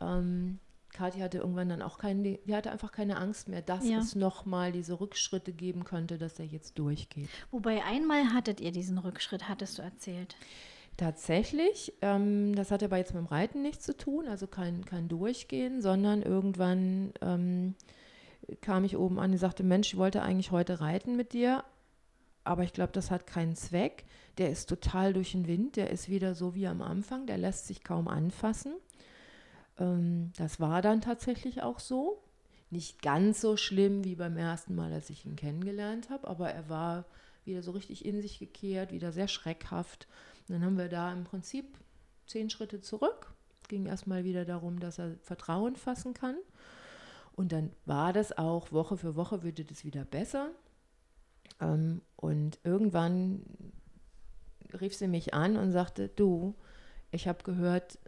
Ähm, 0.00 0.58
Kathi 0.92 1.20
hatte 1.20 1.38
irgendwann 1.38 1.68
dann 1.68 1.82
auch 1.82 1.98
keine, 1.98 2.38
die 2.38 2.54
hatte 2.54 2.72
einfach 2.72 2.92
keine 2.92 3.18
Angst 3.18 3.48
mehr, 3.48 3.62
dass 3.62 3.86
ja. 3.86 3.98
es 3.98 4.14
nochmal 4.14 4.72
diese 4.72 5.00
Rückschritte 5.00 5.52
geben 5.52 5.84
könnte, 5.84 6.18
dass 6.18 6.38
er 6.38 6.46
jetzt 6.46 6.78
durchgeht. 6.78 7.28
Wobei 7.50 7.84
einmal 7.84 8.32
hattet 8.32 8.60
ihr 8.60 8.72
diesen 8.72 8.98
Rückschritt, 8.98 9.48
hattest 9.48 9.78
du 9.78 9.82
erzählt. 9.82 10.36
Tatsächlich, 10.98 11.92
ähm, 12.02 12.56
das 12.56 12.72
hat 12.72 12.82
aber 12.82 12.96
jetzt 12.96 13.14
mit 13.14 13.22
dem 13.22 13.28
Reiten 13.28 13.62
nichts 13.62 13.84
zu 13.84 13.96
tun, 13.96 14.26
also 14.26 14.48
kein, 14.48 14.84
kein 14.84 15.08
Durchgehen, 15.08 15.80
sondern 15.80 16.22
irgendwann 16.22 17.12
ähm, 17.22 17.76
kam 18.62 18.82
ich 18.82 18.96
oben 18.96 19.20
an 19.20 19.30
und 19.30 19.38
sagte, 19.38 19.62
Mensch, 19.62 19.92
ich 19.92 19.96
wollte 19.96 20.22
eigentlich 20.22 20.50
heute 20.50 20.80
reiten 20.80 21.14
mit 21.14 21.34
dir, 21.34 21.62
aber 22.42 22.64
ich 22.64 22.72
glaube, 22.72 22.90
das 22.90 23.12
hat 23.12 23.28
keinen 23.28 23.54
Zweck. 23.54 24.06
Der 24.38 24.50
ist 24.50 24.68
total 24.68 25.12
durch 25.12 25.30
den 25.30 25.46
Wind, 25.46 25.76
der 25.76 25.90
ist 25.90 26.08
wieder 26.08 26.34
so 26.34 26.56
wie 26.56 26.66
am 26.66 26.82
Anfang, 26.82 27.26
der 27.26 27.38
lässt 27.38 27.68
sich 27.68 27.84
kaum 27.84 28.08
anfassen. 28.08 28.72
Ähm, 29.78 30.32
das 30.36 30.58
war 30.58 30.82
dann 30.82 31.00
tatsächlich 31.00 31.62
auch 31.62 31.78
so. 31.78 32.24
Nicht 32.70 33.02
ganz 33.02 33.40
so 33.40 33.56
schlimm 33.56 34.02
wie 34.02 34.16
beim 34.16 34.36
ersten 34.36 34.74
Mal, 34.74 34.92
als 34.92 35.10
ich 35.10 35.24
ihn 35.24 35.36
kennengelernt 35.36 36.10
habe, 36.10 36.26
aber 36.26 36.50
er 36.50 36.68
war 36.68 37.04
wieder 37.48 37.62
so 37.62 37.72
richtig 37.72 38.04
in 38.04 38.22
sich 38.22 38.38
gekehrt, 38.38 38.92
wieder 38.92 39.12
sehr 39.12 39.28
schreckhaft. 39.28 40.06
Dann 40.48 40.64
haben 40.64 40.78
wir 40.78 40.88
da 40.88 41.12
im 41.12 41.24
Prinzip 41.24 41.66
zehn 42.26 42.50
Schritte 42.50 42.80
zurück. 42.80 43.34
Es 43.62 43.68
ging 43.68 43.86
erstmal 43.86 44.24
wieder 44.24 44.44
darum, 44.44 44.80
dass 44.80 44.98
er 44.98 45.16
Vertrauen 45.22 45.76
fassen 45.76 46.14
kann. 46.14 46.36
Und 47.34 47.52
dann 47.52 47.70
war 47.86 48.12
das 48.12 48.36
auch, 48.36 48.72
Woche 48.72 48.96
für 48.96 49.16
Woche 49.16 49.42
würde 49.42 49.64
das 49.64 49.84
wieder 49.84 50.04
besser. 50.04 50.50
Ähm, 51.60 52.02
und 52.16 52.58
irgendwann 52.64 53.42
rief 54.80 54.94
sie 54.94 55.08
mich 55.08 55.34
an 55.34 55.56
und 55.56 55.72
sagte, 55.72 56.08
du, 56.08 56.54
ich 57.10 57.28
habe 57.28 57.42
gehört, 57.44 57.98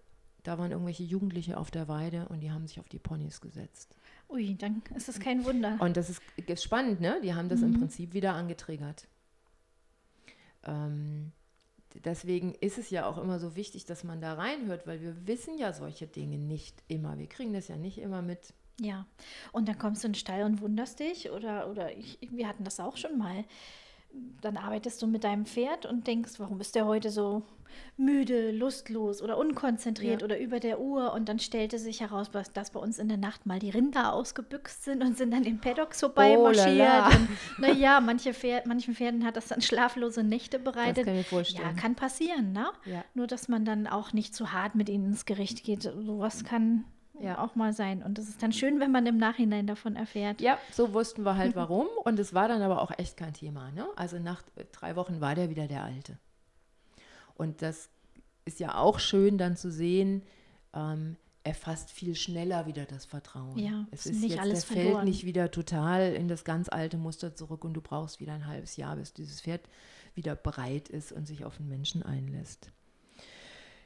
da 0.43 0.59
waren 0.59 0.71
irgendwelche 0.71 1.03
Jugendliche 1.03 1.59
auf 1.59 1.71
der 1.71 1.89
Weide 1.89 2.27
und 2.29 2.41
die 2.41 2.51
haben 2.51 2.67
sich 2.67 2.81
auf 2.81 2.89
die 2.89 2.99
Ponys 2.99 3.41
gesetzt. 3.41 3.97
Ui, 4.29 4.57
dann 4.57 4.83
ist 4.95 5.09
das 5.09 5.19
kein 5.21 5.45
Wunder. 5.45 5.77
Und 5.81 5.97
das 5.97 6.11
ist, 6.11 6.23
ist 6.37 6.63
spannend, 6.65 7.01
ne? 7.01 7.21
Die 7.23 7.35
haben 7.35 7.49
das 7.49 7.61
mhm. 7.61 7.67
im 7.67 7.79
Prinzip 7.79 8.15
wieder 8.15 8.35
angetriggert. 8.35 9.07
Ähm, 10.65 11.33
deswegen 12.05 12.55
ist 12.55 12.79
es 12.79 12.91
ja 12.91 13.07
auch 13.07 13.19
immer 13.19 13.39
so 13.39 13.57
wichtig, 13.57 13.85
dass 13.85 14.05
man 14.05 14.21
da 14.21 14.35
reinhört, 14.35 14.87
weil 14.87 15.01
wir 15.01 15.27
wissen 15.27 15.59
ja 15.59 15.73
solche 15.73 16.07
Dinge 16.07 16.39
nicht 16.39 16.83
immer. 16.89 17.19
Wir 17.19 17.29
kriegen 17.29 17.53
das 17.53 17.69
ja 17.69 17.77
nicht 17.77 17.99
immer 17.99 18.23
mit. 18.23 18.55
Ja, 18.81 19.07
und 19.53 19.69
dann 19.69 19.79
kommst 19.79 20.03
du 20.03 20.07
in 20.07 20.13
den 20.13 20.19
Stall 20.19 20.43
und 20.43 20.61
wunderst 20.61 21.01
dich 21.01 21.31
oder, 21.31 21.69
oder 21.69 21.97
ich, 21.97 22.19
wir 22.31 22.49
hatten 22.49 22.65
das 22.65 22.81
auch 22.81 22.97
schon 22.97 23.19
mal 23.19 23.45
dann 24.41 24.57
arbeitest 24.57 25.01
du 25.03 25.07
mit 25.07 25.25
deinem 25.25 25.47
Pferd 25.47 25.87
und 25.87 26.07
denkst, 26.07 26.35
warum 26.39 26.61
ist 26.61 26.75
der 26.75 26.87
heute 26.87 27.11
so 27.11 27.43
müde, 27.97 28.51
lustlos 28.53 29.23
oder 29.23 29.39
unkonzentriert 29.39 30.21
ja. 30.21 30.25
oder 30.25 30.39
über 30.39 30.61
der 30.61 30.81
Uhr 30.81 31.13
und 31.13 31.29
dann 31.29 31.39
stellte 31.39 31.79
sich 31.79 32.01
heraus, 32.01 32.31
dass 32.53 32.71
bei 32.71 32.81
uns 32.81 32.99
in 32.99 33.09
der 33.09 33.17
Nacht 33.17 33.47
mal 33.47 33.59
die 33.59 33.71
Rinder 33.71 34.13
ausgebüxt 34.13 34.85
sind 34.85 35.03
und 35.03 35.17
sind 35.17 35.33
dann 35.33 35.43
den 35.43 35.61
Paddocks 35.61 36.01
vorbei 36.01 36.37
oh, 36.39 36.45
marschiert. 36.45 37.19
Naja, 37.59 38.01
manche 38.01 38.35
Pferd, 38.35 38.67
manchen 38.67 38.95
Pferden 38.95 39.25
hat 39.25 39.37
das 39.37 39.49
dann 39.49 39.61
schlaflose 39.61 40.23
Nächte 40.23 40.59
bereitet. 40.59 40.99
Das 40.99 41.05
kann 41.05 41.17
ich 41.17 41.27
vorstellen. 41.27 41.77
Ja, 41.77 41.81
kann 41.81 41.95
passieren, 41.95 42.53
ne? 42.53 42.67
Ja. 42.85 43.05
Nur, 43.15 43.27
dass 43.27 43.49
man 43.49 43.65
dann 43.65 43.87
auch 43.87 44.13
nicht 44.13 44.35
zu 44.35 44.53
hart 44.53 44.75
mit 44.75 44.89
ihnen 44.89 45.07
ins 45.07 45.27
Gericht 45.27 45.65
geht. 45.65 45.83
Sowas 45.83 46.45
kann 46.45 46.85
ja. 47.21 47.39
auch 47.39 47.55
mal 47.55 47.73
sein. 47.73 48.03
Und 48.03 48.19
es 48.19 48.29
ist 48.29 48.43
dann 48.43 48.53
schön, 48.53 48.81
wenn 48.81 48.91
man 48.91 49.07
im 49.07 49.19
Nachhinein 49.19 49.67
davon 49.67 49.97
erfährt. 49.97 50.41
Ja, 50.41 50.59
so 50.73 50.93
wussten 50.93 51.23
wir 51.25 51.37
halt 51.37 51.55
warum. 51.57 51.87
Und 52.05 52.19
es 52.19 52.35
war 52.35 52.49
dann 52.49 52.63
aber 52.63 52.81
auch 52.83 52.93
echt 52.99 53.17
kein 53.17 53.35
Thema. 53.35 53.71
Ne? 53.73 53.87
Also 53.97 54.19
nach 54.19 54.43
drei 54.73 54.97
Wochen 54.97 55.21
war 55.21 55.35
der 55.35 55.51
wieder 55.51 55.67
der 55.67 55.85
Alte. 55.85 56.19
Und 57.41 57.63
das 57.63 57.89
ist 58.45 58.61
ja 58.61 58.77
auch 58.77 58.99
schön 58.99 59.39
dann 59.39 59.57
zu 59.57 59.71
sehen, 59.71 60.23
ähm, 60.75 61.17
er 61.43 61.55
fasst 61.55 61.91
viel 61.91 62.15
schneller 62.15 62.67
wieder 62.67 62.85
das 62.85 63.07
Vertrauen. 63.07 63.59
Ja, 63.59 63.87
es 63.91 64.05
ist 64.05 64.21
nicht 64.21 64.33
jetzt, 64.33 64.41
alles 64.41 64.67
der 64.67 64.77
verloren. 64.77 64.95
fällt 64.97 65.05
nicht 65.07 65.25
wieder 65.25 65.51
total 65.51 66.13
in 66.13 66.29
das 66.29 66.45
ganz 66.45 66.69
alte 66.69 66.99
Muster 66.99 67.35
zurück 67.35 67.65
und 67.65 67.73
du 67.73 67.81
brauchst 67.81 68.21
wieder 68.21 68.35
ein 68.35 68.47
halbes 68.47 68.77
Jahr, 68.77 68.97
bis 68.97 69.15
dieses 69.15 69.41
Pferd 69.41 69.63
wieder 70.15 70.37
bereit 70.37 70.91
ist 70.91 71.13
und 71.13 71.27
sich 71.27 71.47
auf 71.47 71.57
den 71.57 71.69
Menschen 71.69 72.03
einlässt. 72.03 72.71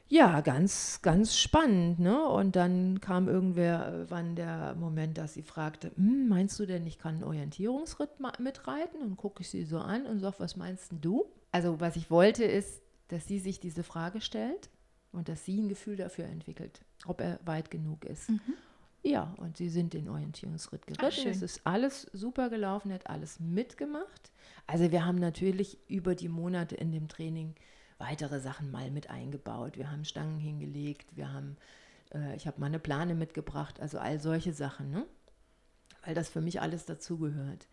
Ja, 0.07 0.41
ganz, 0.41 0.99
ganz 1.01 1.37
spannend. 1.37 1.99
Ne? 1.99 2.27
Und 2.27 2.57
dann 2.57 2.99
kam 2.99 3.29
irgendwann 3.29 4.33
äh, 4.33 4.35
der 4.35 4.75
Moment, 4.75 5.17
dass 5.17 5.33
sie 5.33 5.41
fragte, 5.41 5.91
hm, 5.95 6.27
meinst 6.27 6.59
du 6.59 6.65
denn, 6.65 6.85
ich 6.85 6.99
kann 6.99 7.15
einen 7.15 7.23
Orientierungsritt 7.23 8.11
mitreiten? 8.39 9.01
Und 9.01 9.15
gucke 9.15 9.41
ich 9.41 9.49
sie 9.49 9.63
so 9.63 9.79
an 9.79 10.05
und 10.05 10.19
sage, 10.19 10.35
was 10.39 10.57
meinst 10.57 10.91
du? 11.01 11.25
Also 11.51 11.79
was 11.79 11.95
ich 11.95 12.11
wollte 12.11 12.43
ist, 12.43 12.81
dass 13.07 13.27
sie 13.27 13.39
sich 13.39 13.59
diese 13.59 13.83
Frage 13.83 14.21
stellt 14.21 14.69
und 15.11 15.29
dass 15.29 15.45
sie 15.45 15.59
ein 15.59 15.69
Gefühl 15.69 15.95
dafür 15.95 16.25
entwickelt, 16.25 16.81
ob 17.05 17.21
er 17.21 17.39
weit 17.45 17.71
genug 17.71 18.05
ist. 18.05 18.29
Mhm. 18.29 18.41
Ja, 19.03 19.35
und 19.37 19.55
sie 19.55 19.69
sind 19.69 19.93
den 19.93 20.09
Orientierungsritt 20.09 20.87
geritten. 20.87 21.29
es 21.29 21.43
ist 21.43 21.61
alles 21.63 22.09
super 22.11 22.49
gelaufen, 22.49 22.91
hat 22.91 23.07
alles 23.07 23.39
mitgemacht. 23.39 24.31
Also 24.65 24.91
wir 24.91 25.05
haben 25.05 25.19
natürlich 25.19 25.77
über 25.87 26.15
die 26.15 26.27
Monate 26.27 26.75
in 26.75 26.91
dem 26.91 27.07
Training 27.07 27.53
weitere 27.99 28.39
Sachen 28.39 28.71
mal 28.71 28.89
mit 28.89 29.11
eingebaut. 29.11 29.77
Wir 29.77 29.91
haben 29.91 30.05
Stangen 30.05 30.39
hingelegt, 30.39 31.15
wir 31.15 31.31
haben, 31.31 31.55
äh, 32.15 32.35
ich 32.35 32.47
habe 32.47 32.59
mal 32.59 32.65
eine 32.65 32.79
Plane 32.79 33.13
mitgebracht, 33.13 33.79
also 33.79 33.99
all 33.99 34.19
solche 34.19 34.53
Sachen, 34.53 34.89
ne? 34.89 35.05
weil 36.03 36.15
das 36.15 36.29
für 36.29 36.41
mich 36.41 36.61
alles 36.61 36.85
dazugehört. 36.85 37.67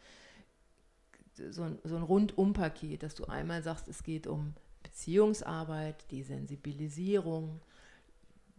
So 1.35 1.63
ein, 1.63 1.79
so 1.83 1.97
ein 1.97 2.03
Rundum-Paket, 2.03 3.03
dass 3.03 3.15
du 3.15 3.25
einmal 3.25 3.63
sagst, 3.63 3.89
es 3.89 4.03
geht 4.03 4.27
um 4.27 4.53
Beziehungsarbeit, 4.83 6.05
die 6.11 6.23
Sensibilisierung, 6.23 7.61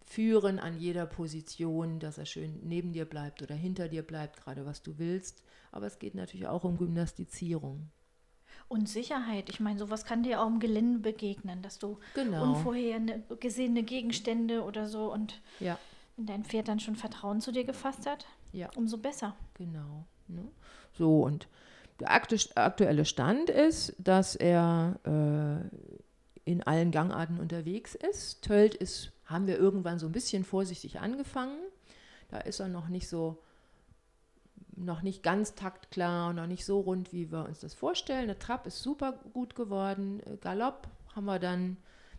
Führen 0.06 0.60
an 0.60 0.78
jeder 0.80 1.06
Position, 1.06 2.00
dass 2.00 2.18
er 2.18 2.26
schön 2.26 2.60
neben 2.64 2.92
dir 2.94 3.06
bleibt 3.06 3.42
oder 3.42 3.56
hinter 3.56 3.88
dir 3.88 4.04
bleibt, 4.04 4.44
gerade 4.44 4.66
was 4.66 4.84
du 4.84 4.98
willst. 5.00 5.42
Aber 5.72 5.88
es 5.88 5.98
geht 5.98 6.14
natürlich 6.14 6.46
auch 6.48 6.64
um 6.66 6.78
Gymnastizierung. 6.78 7.90
Und 8.68 8.88
Sicherheit. 8.90 9.50
Ich 9.50 9.60
meine, 9.60 9.80
sowas 9.80 10.06
kann 10.06 10.22
dir 10.22 10.42
auch 10.42 10.48
im 10.48 10.60
Gelände 10.60 11.00
begegnen, 11.00 11.62
dass 11.64 11.80
du 11.80 12.00
genau. 12.14 12.44
unvorhergesehene 12.44 13.84
Gegenstände 13.84 14.64
oder 14.64 14.88
so 14.88 15.12
und 15.12 15.42
ja. 15.60 15.78
Wenn 16.16 16.28
dein 16.28 16.44
Pferd 16.44 16.68
dann 16.68 16.80
schon 16.80 16.96
Vertrauen 16.96 17.42
zu 17.42 17.52
dir 17.52 17.64
gefasst 17.64 18.06
hat, 18.06 18.28
Ja. 18.52 18.70
umso 18.76 19.00
besser. 19.00 19.36
Genau. 19.56 20.06
Ne? 20.28 20.44
So, 20.96 21.24
und 21.24 21.48
der 22.00 22.12
aktu- 22.12 22.56
aktuelle 22.56 23.06
Stand 23.06 23.50
ist, 23.50 23.96
dass 23.98 24.36
er 24.36 25.00
äh, 25.06 25.76
in 26.46 26.64
allen 26.64 26.92
Gangarten 26.92 27.40
unterwegs 27.40 27.96
ist. 27.96 28.44
Tölt 28.44 28.76
ist, 28.76 29.12
haben 29.26 29.48
wir 29.48 29.58
irgendwann 29.58 30.00
so 30.00 30.08
ein 30.08 30.12
bisschen 30.12 30.44
vorsichtig 30.44 31.00
angefangen. 31.00 31.58
Da 32.30 32.40
ist 32.40 32.60
er 32.60 32.68
noch 32.68 32.90
nicht 32.90 33.08
so, 33.08 33.42
noch 34.76 35.02
nicht 35.02 35.24
ganz 35.24 35.56
taktklar 35.56 36.30
und 36.30 36.36
noch 36.36 36.48
nicht 36.48 36.66
so 36.66 36.80
rund, 36.80 37.14
wie 37.14 37.32
wir 37.32 37.46
uns 37.46 37.60
das 37.60 37.74
vorstellen. 37.74 38.28
Der 38.28 38.40
Trab 38.40 38.68
ist 38.68 38.82
super 38.82 39.20
gut 39.34 39.56
geworden. 39.56 40.22
Galopp 40.42 40.88
haben 41.16 41.26
wir 41.26 41.40
dann 41.40 41.78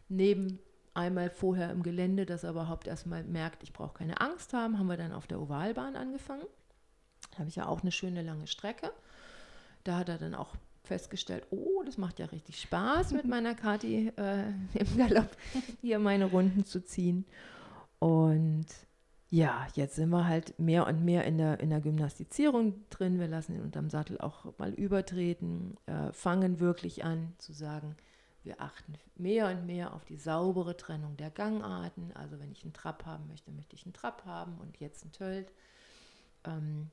neben 0.08 0.58
einmal 0.94 1.28
vorher 1.28 1.70
im 1.70 1.82
Gelände, 1.82 2.24
dass 2.24 2.44
er 2.44 2.50
überhaupt 2.50 2.86
erstmal 2.86 3.24
merkt, 3.24 3.62
ich 3.62 3.72
brauche 3.72 3.98
keine 3.98 4.20
Angst 4.20 4.52
haben, 4.52 4.78
haben 4.78 4.86
wir 4.86 4.96
dann 4.96 5.12
auf 5.12 5.26
der 5.26 5.40
Ovalbahn 5.40 5.96
angefangen. 5.96 6.46
Da 7.32 7.40
habe 7.40 7.48
ich 7.48 7.56
ja 7.56 7.66
auch 7.66 7.82
eine 7.82 7.92
schöne 7.92 8.22
lange 8.22 8.46
Strecke. 8.46 8.92
Da 9.82 9.98
hat 9.98 10.08
er 10.08 10.18
dann 10.18 10.34
auch 10.34 10.54
festgestellt, 10.84 11.46
oh, 11.50 11.82
das 11.84 11.98
macht 11.98 12.18
ja 12.18 12.26
richtig 12.26 12.60
Spaß 12.60 13.12
mit 13.12 13.26
meiner 13.26 13.54
Kati 13.54 14.12
äh, 14.16 14.48
im 14.74 14.96
Galopp 14.96 15.36
hier 15.80 15.98
meine 15.98 16.26
Runden 16.26 16.64
zu 16.64 16.84
ziehen. 16.84 17.24
Und 17.98 18.66
ja, 19.30 19.66
jetzt 19.74 19.96
sind 19.96 20.10
wir 20.10 20.28
halt 20.28 20.58
mehr 20.60 20.86
und 20.86 21.04
mehr 21.04 21.24
in 21.24 21.38
der, 21.38 21.58
in 21.58 21.70
der 21.70 21.80
Gymnastizierung 21.80 22.88
drin. 22.90 23.18
Wir 23.18 23.26
lassen 23.26 23.56
ihn 23.56 23.62
unterm 23.62 23.90
Sattel 23.90 24.20
auch 24.20 24.56
mal 24.58 24.72
übertreten, 24.74 25.76
äh, 25.86 26.12
fangen 26.12 26.60
wirklich 26.60 27.04
an 27.04 27.32
zu 27.38 27.52
sagen, 27.52 27.96
wir 28.44 28.60
achten 28.60 28.94
mehr 29.16 29.48
und 29.48 29.66
mehr 29.66 29.94
auf 29.94 30.04
die 30.04 30.18
saubere 30.18 30.76
Trennung 30.76 31.16
der 31.16 31.30
Gangarten. 31.30 32.12
Also 32.14 32.38
wenn 32.38 32.52
ich 32.52 32.62
einen 32.62 32.74
Trab 32.74 33.06
haben 33.06 33.26
möchte, 33.26 33.50
möchte 33.50 33.74
ich 33.74 33.86
einen 33.86 33.94
Trab 33.94 34.24
haben 34.26 34.58
und 34.58 34.78
jetzt 34.78 35.02
einen 35.02 35.12
Tölt. 35.12 35.50
Ähm, 36.44 36.90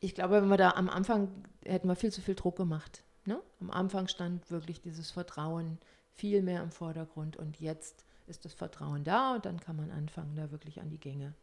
ich 0.00 0.14
glaube, 0.14 0.42
wenn 0.42 0.48
wir 0.48 0.56
da 0.56 0.72
am 0.72 0.88
Anfang 0.88 1.28
hätten 1.64 1.88
wir 1.88 1.96
viel 1.96 2.10
zu 2.10 2.22
viel 2.22 2.34
Druck 2.34 2.56
gemacht. 2.56 3.04
Ne? 3.26 3.40
Am 3.60 3.70
Anfang 3.70 4.08
stand 4.08 4.50
wirklich 4.50 4.80
dieses 4.80 5.10
Vertrauen 5.10 5.78
viel 6.14 6.42
mehr 6.42 6.62
im 6.62 6.70
Vordergrund 6.70 7.36
und 7.36 7.60
jetzt 7.60 8.04
ist 8.26 8.44
das 8.44 8.54
Vertrauen 8.54 9.04
da 9.04 9.34
und 9.34 9.44
dann 9.44 9.60
kann 9.60 9.76
man 9.76 9.90
anfangen, 9.90 10.36
da 10.36 10.50
wirklich 10.50 10.80
an 10.80 10.90
die 10.90 11.00
Gänge 11.00 11.34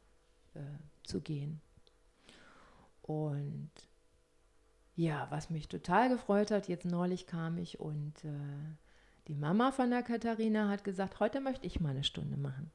äh, 0.55 0.59
zu 1.03 1.21
gehen. 1.21 1.61
Und 3.01 3.71
ja, 4.95 5.27
was 5.29 5.49
mich 5.49 5.67
total 5.67 6.09
gefreut 6.09 6.49
hat, 6.49 6.67
jetzt 6.67 6.85
neulich 6.85 7.27
kam 7.27 7.57
ich 7.57 7.79
und 7.79 8.23
äh, 8.25 8.29
die 9.27 9.35
Mama 9.35 9.71
von 9.71 9.91
der 9.91 10.01
Katharina 10.01 10.69
hat 10.69 10.83
gesagt, 10.83 11.19
heute 11.19 11.41
möchte 11.41 11.67
ich 11.67 11.79
mal 11.79 11.89
eine 11.89 12.03
Stunde 12.03 12.37
machen. 12.37 12.71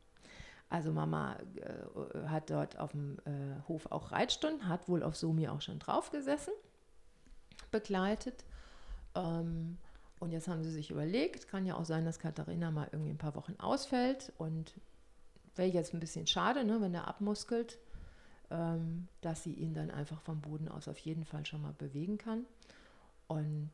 Also 0.72 0.90
Mama 0.90 1.36
äh, 1.56 2.28
hat 2.28 2.48
dort 2.48 2.78
auf 2.78 2.92
dem 2.92 3.18
äh, 3.26 3.60
Hof 3.68 3.92
auch 3.92 4.10
Reitstunden, 4.10 4.68
hat 4.68 4.88
wohl 4.88 5.02
auf 5.02 5.16
Somi 5.16 5.46
auch 5.48 5.60
schon 5.60 5.78
drauf 5.78 6.10
gesessen, 6.10 6.54
begleitet. 7.70 8.46
Ähm, 9.14 9.76
und 10.18 10.32
jetzt 10.32 10.48
haben 10.48 10.64
sie 10.64 10.70
sich 10.70 10.90
überlegt, 10.90 11.46
kann 11.48 11.66
ja 11.66 11.76
auch 11.76 11.84
sein, 11.84 12.06
dass 12.06 12.18
Katharina 12.18 12.70
mal 12.70 12.88
irgendwie 12.90 13.10
ein 13.10 13.18
paar 13.18 13.34
Wochen 13.34 13.54
ausfällt 13.58 14.32
und 14.38 14.72
wäre 15.56 15.68
jetzt 15.68 15.92
ein 15.92 16.00
bisschen 16.00 16.26
schade, 16.26 16.64
ne, 16.64 16.80
wenn 16.80 16.94
er 16.94 17.06
abmuskelt, 17.06 17.78
ähm, 18.50 19.08
dass 19.20 19.42
sie 19.42 19.52
ihn 19.52 19.74
dann 19.74 19.90
einfach 19.90 20.22
vom 20.22 20.40
Boden 20.40 20.68
aus 20.68 20.88
auf 20.88 20.96
jeden 20.96 21.26
Fall 21.26 21.44
schon 21.44 21.60
mal 21.60 21.74
bewegen 21.74 22.16
kann. 22.16 22.46
Und 23.26 23.72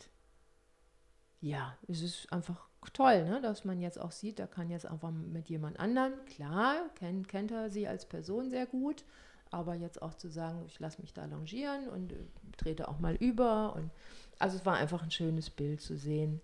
ja, 1.41 1.77
es 1.87 2.03
ist 2.03 2.33
einfach 2.33 2.69
toll, 2.93 3.25
ne, 3.25 3.41
dass 3.41 3.65
man 3.65 3.81
jetzt 3.81 4.01
auch 4.01 4.13
sieht, 4.13 4.39
da 4.39 4.47
kann 4.47 4.71
jetzt 4.71 4.87
einfach 4.87 5.11
mit 5.11 5.49
jemand 5.49 5.79
anderem, 5.79 6.13
klar, 6.27 6.89
kennt, 6.95 7.29
kennt 7.29 7.51
er 7.51 7.71
sie 7.71 7.87
als 7.87 8.07
Person 8.07 8.51
sehr 8.51 8.67
gut, 8.67 9.05
aber 9.51 9.75
jetzt 9.75 10.03
auch 10.03 10.15
zu 10.15 10.29
sagen, 10.29 10.65
ich 10.67 10.79
lasse 10.79 11.01
mich 11.01 11.13
da 11.13 11.25
longieren 11.25 11.89
und 11.89 12.13
äh, 12.13 12.17
trete 12.57 12.89
auch 12.89 12.99
mal 12.99 13.15
über. 13.15 13.75
Und 13.75 13.91
also 14.39 14.57
es 14.57 14.67
war 14.67 14.77
einfach 14.77 15.03
ein 15.03 15.11
schönes 15.11 15.51
Bild 15.51 15.81
zu 15.81 15.97
sehen. 15.97 16.41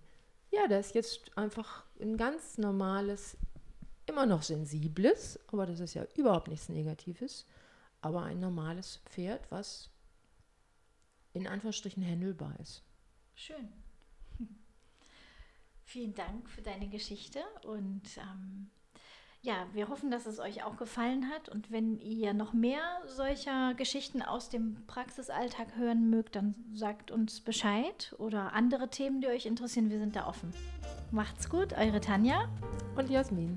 Ja, 0.51 0.67
das 0.69 0.89
ist 0.89 0.95
jetzt 0.95 1.37
einfach 1.37 1.85
ein 2.01 2.17
ganz 2.17 2.59
normales, 2.59 3.37
immer 4.07 4.27
noch 4.27 4.43
sensibles, 4.43 5.39
aber 5.49 5.67
das 5.67 5.81
ist 5.81 5.95
ja 5.95 6.07
überhaupt 6.17 6.49
nichts 6.49 6.69
Negatives, 6.69 7.47
aber 8.01 8.23
ein 8.23 8.39
normales 8.39 9.01
Pferd, 9.07 9.51
was 9.51 9.91
in 11.33 11.49
Anführungsstrichen 11.49 12.03
händelbar 12.03 12.55
ist. 12.61 12.83
Schön. 13.35 13.84
Vielen 15.95 16.15
Dank 16.17 16.51
für 16.51 16.61
deine 16.61 16.89
Geschichte 16.89 17.39
und 17.65 18.03
ähm, 18.17 18.67
ja, 19.43 19.69
wir 19.75 19.89
hoffen, 19.89 20.11
dass 20.11 20.27
es 20.27 20.41
euch 20.41 20.65
auch 20.65 20.77
gefallen 20.77 21.31
hat 21.31 21.49
und 21.49 21.71
wenn 21.71 22.01
ihr 22.01 22.35
noch 22.35 22.53
mehr 22.53 22.83
solcher 23.07 23.75
Geschichten 23.75 24.21
aus 24.21 24.49
dem 24.49 24.85
Praxisalltag 24.89 25.77
hören 25.77 26.11
mögt, 26.11 26.35
dann 26.35 26.57
sagt 26.73 27.13
uns 27.13 27.41
Bescheid 27.41 28.13
oder 28.19 28.55
andere 28.55 28.91
Themen, 28.91 29.21
die 29.21 29.29
euch 29.29 29.47
interessieren. 29.47 29.89
Wir 29.89 30.01
sind 30.01 30.17
da 30.17 30.27
offen. 30.27 30.51
Macht's 31.13 31.49
gut, 31.49 31.73
eure 31.75 32.01
Tanja 32.01 32.49
Und 32.97 33.09
Jasmin. 33.09 33.57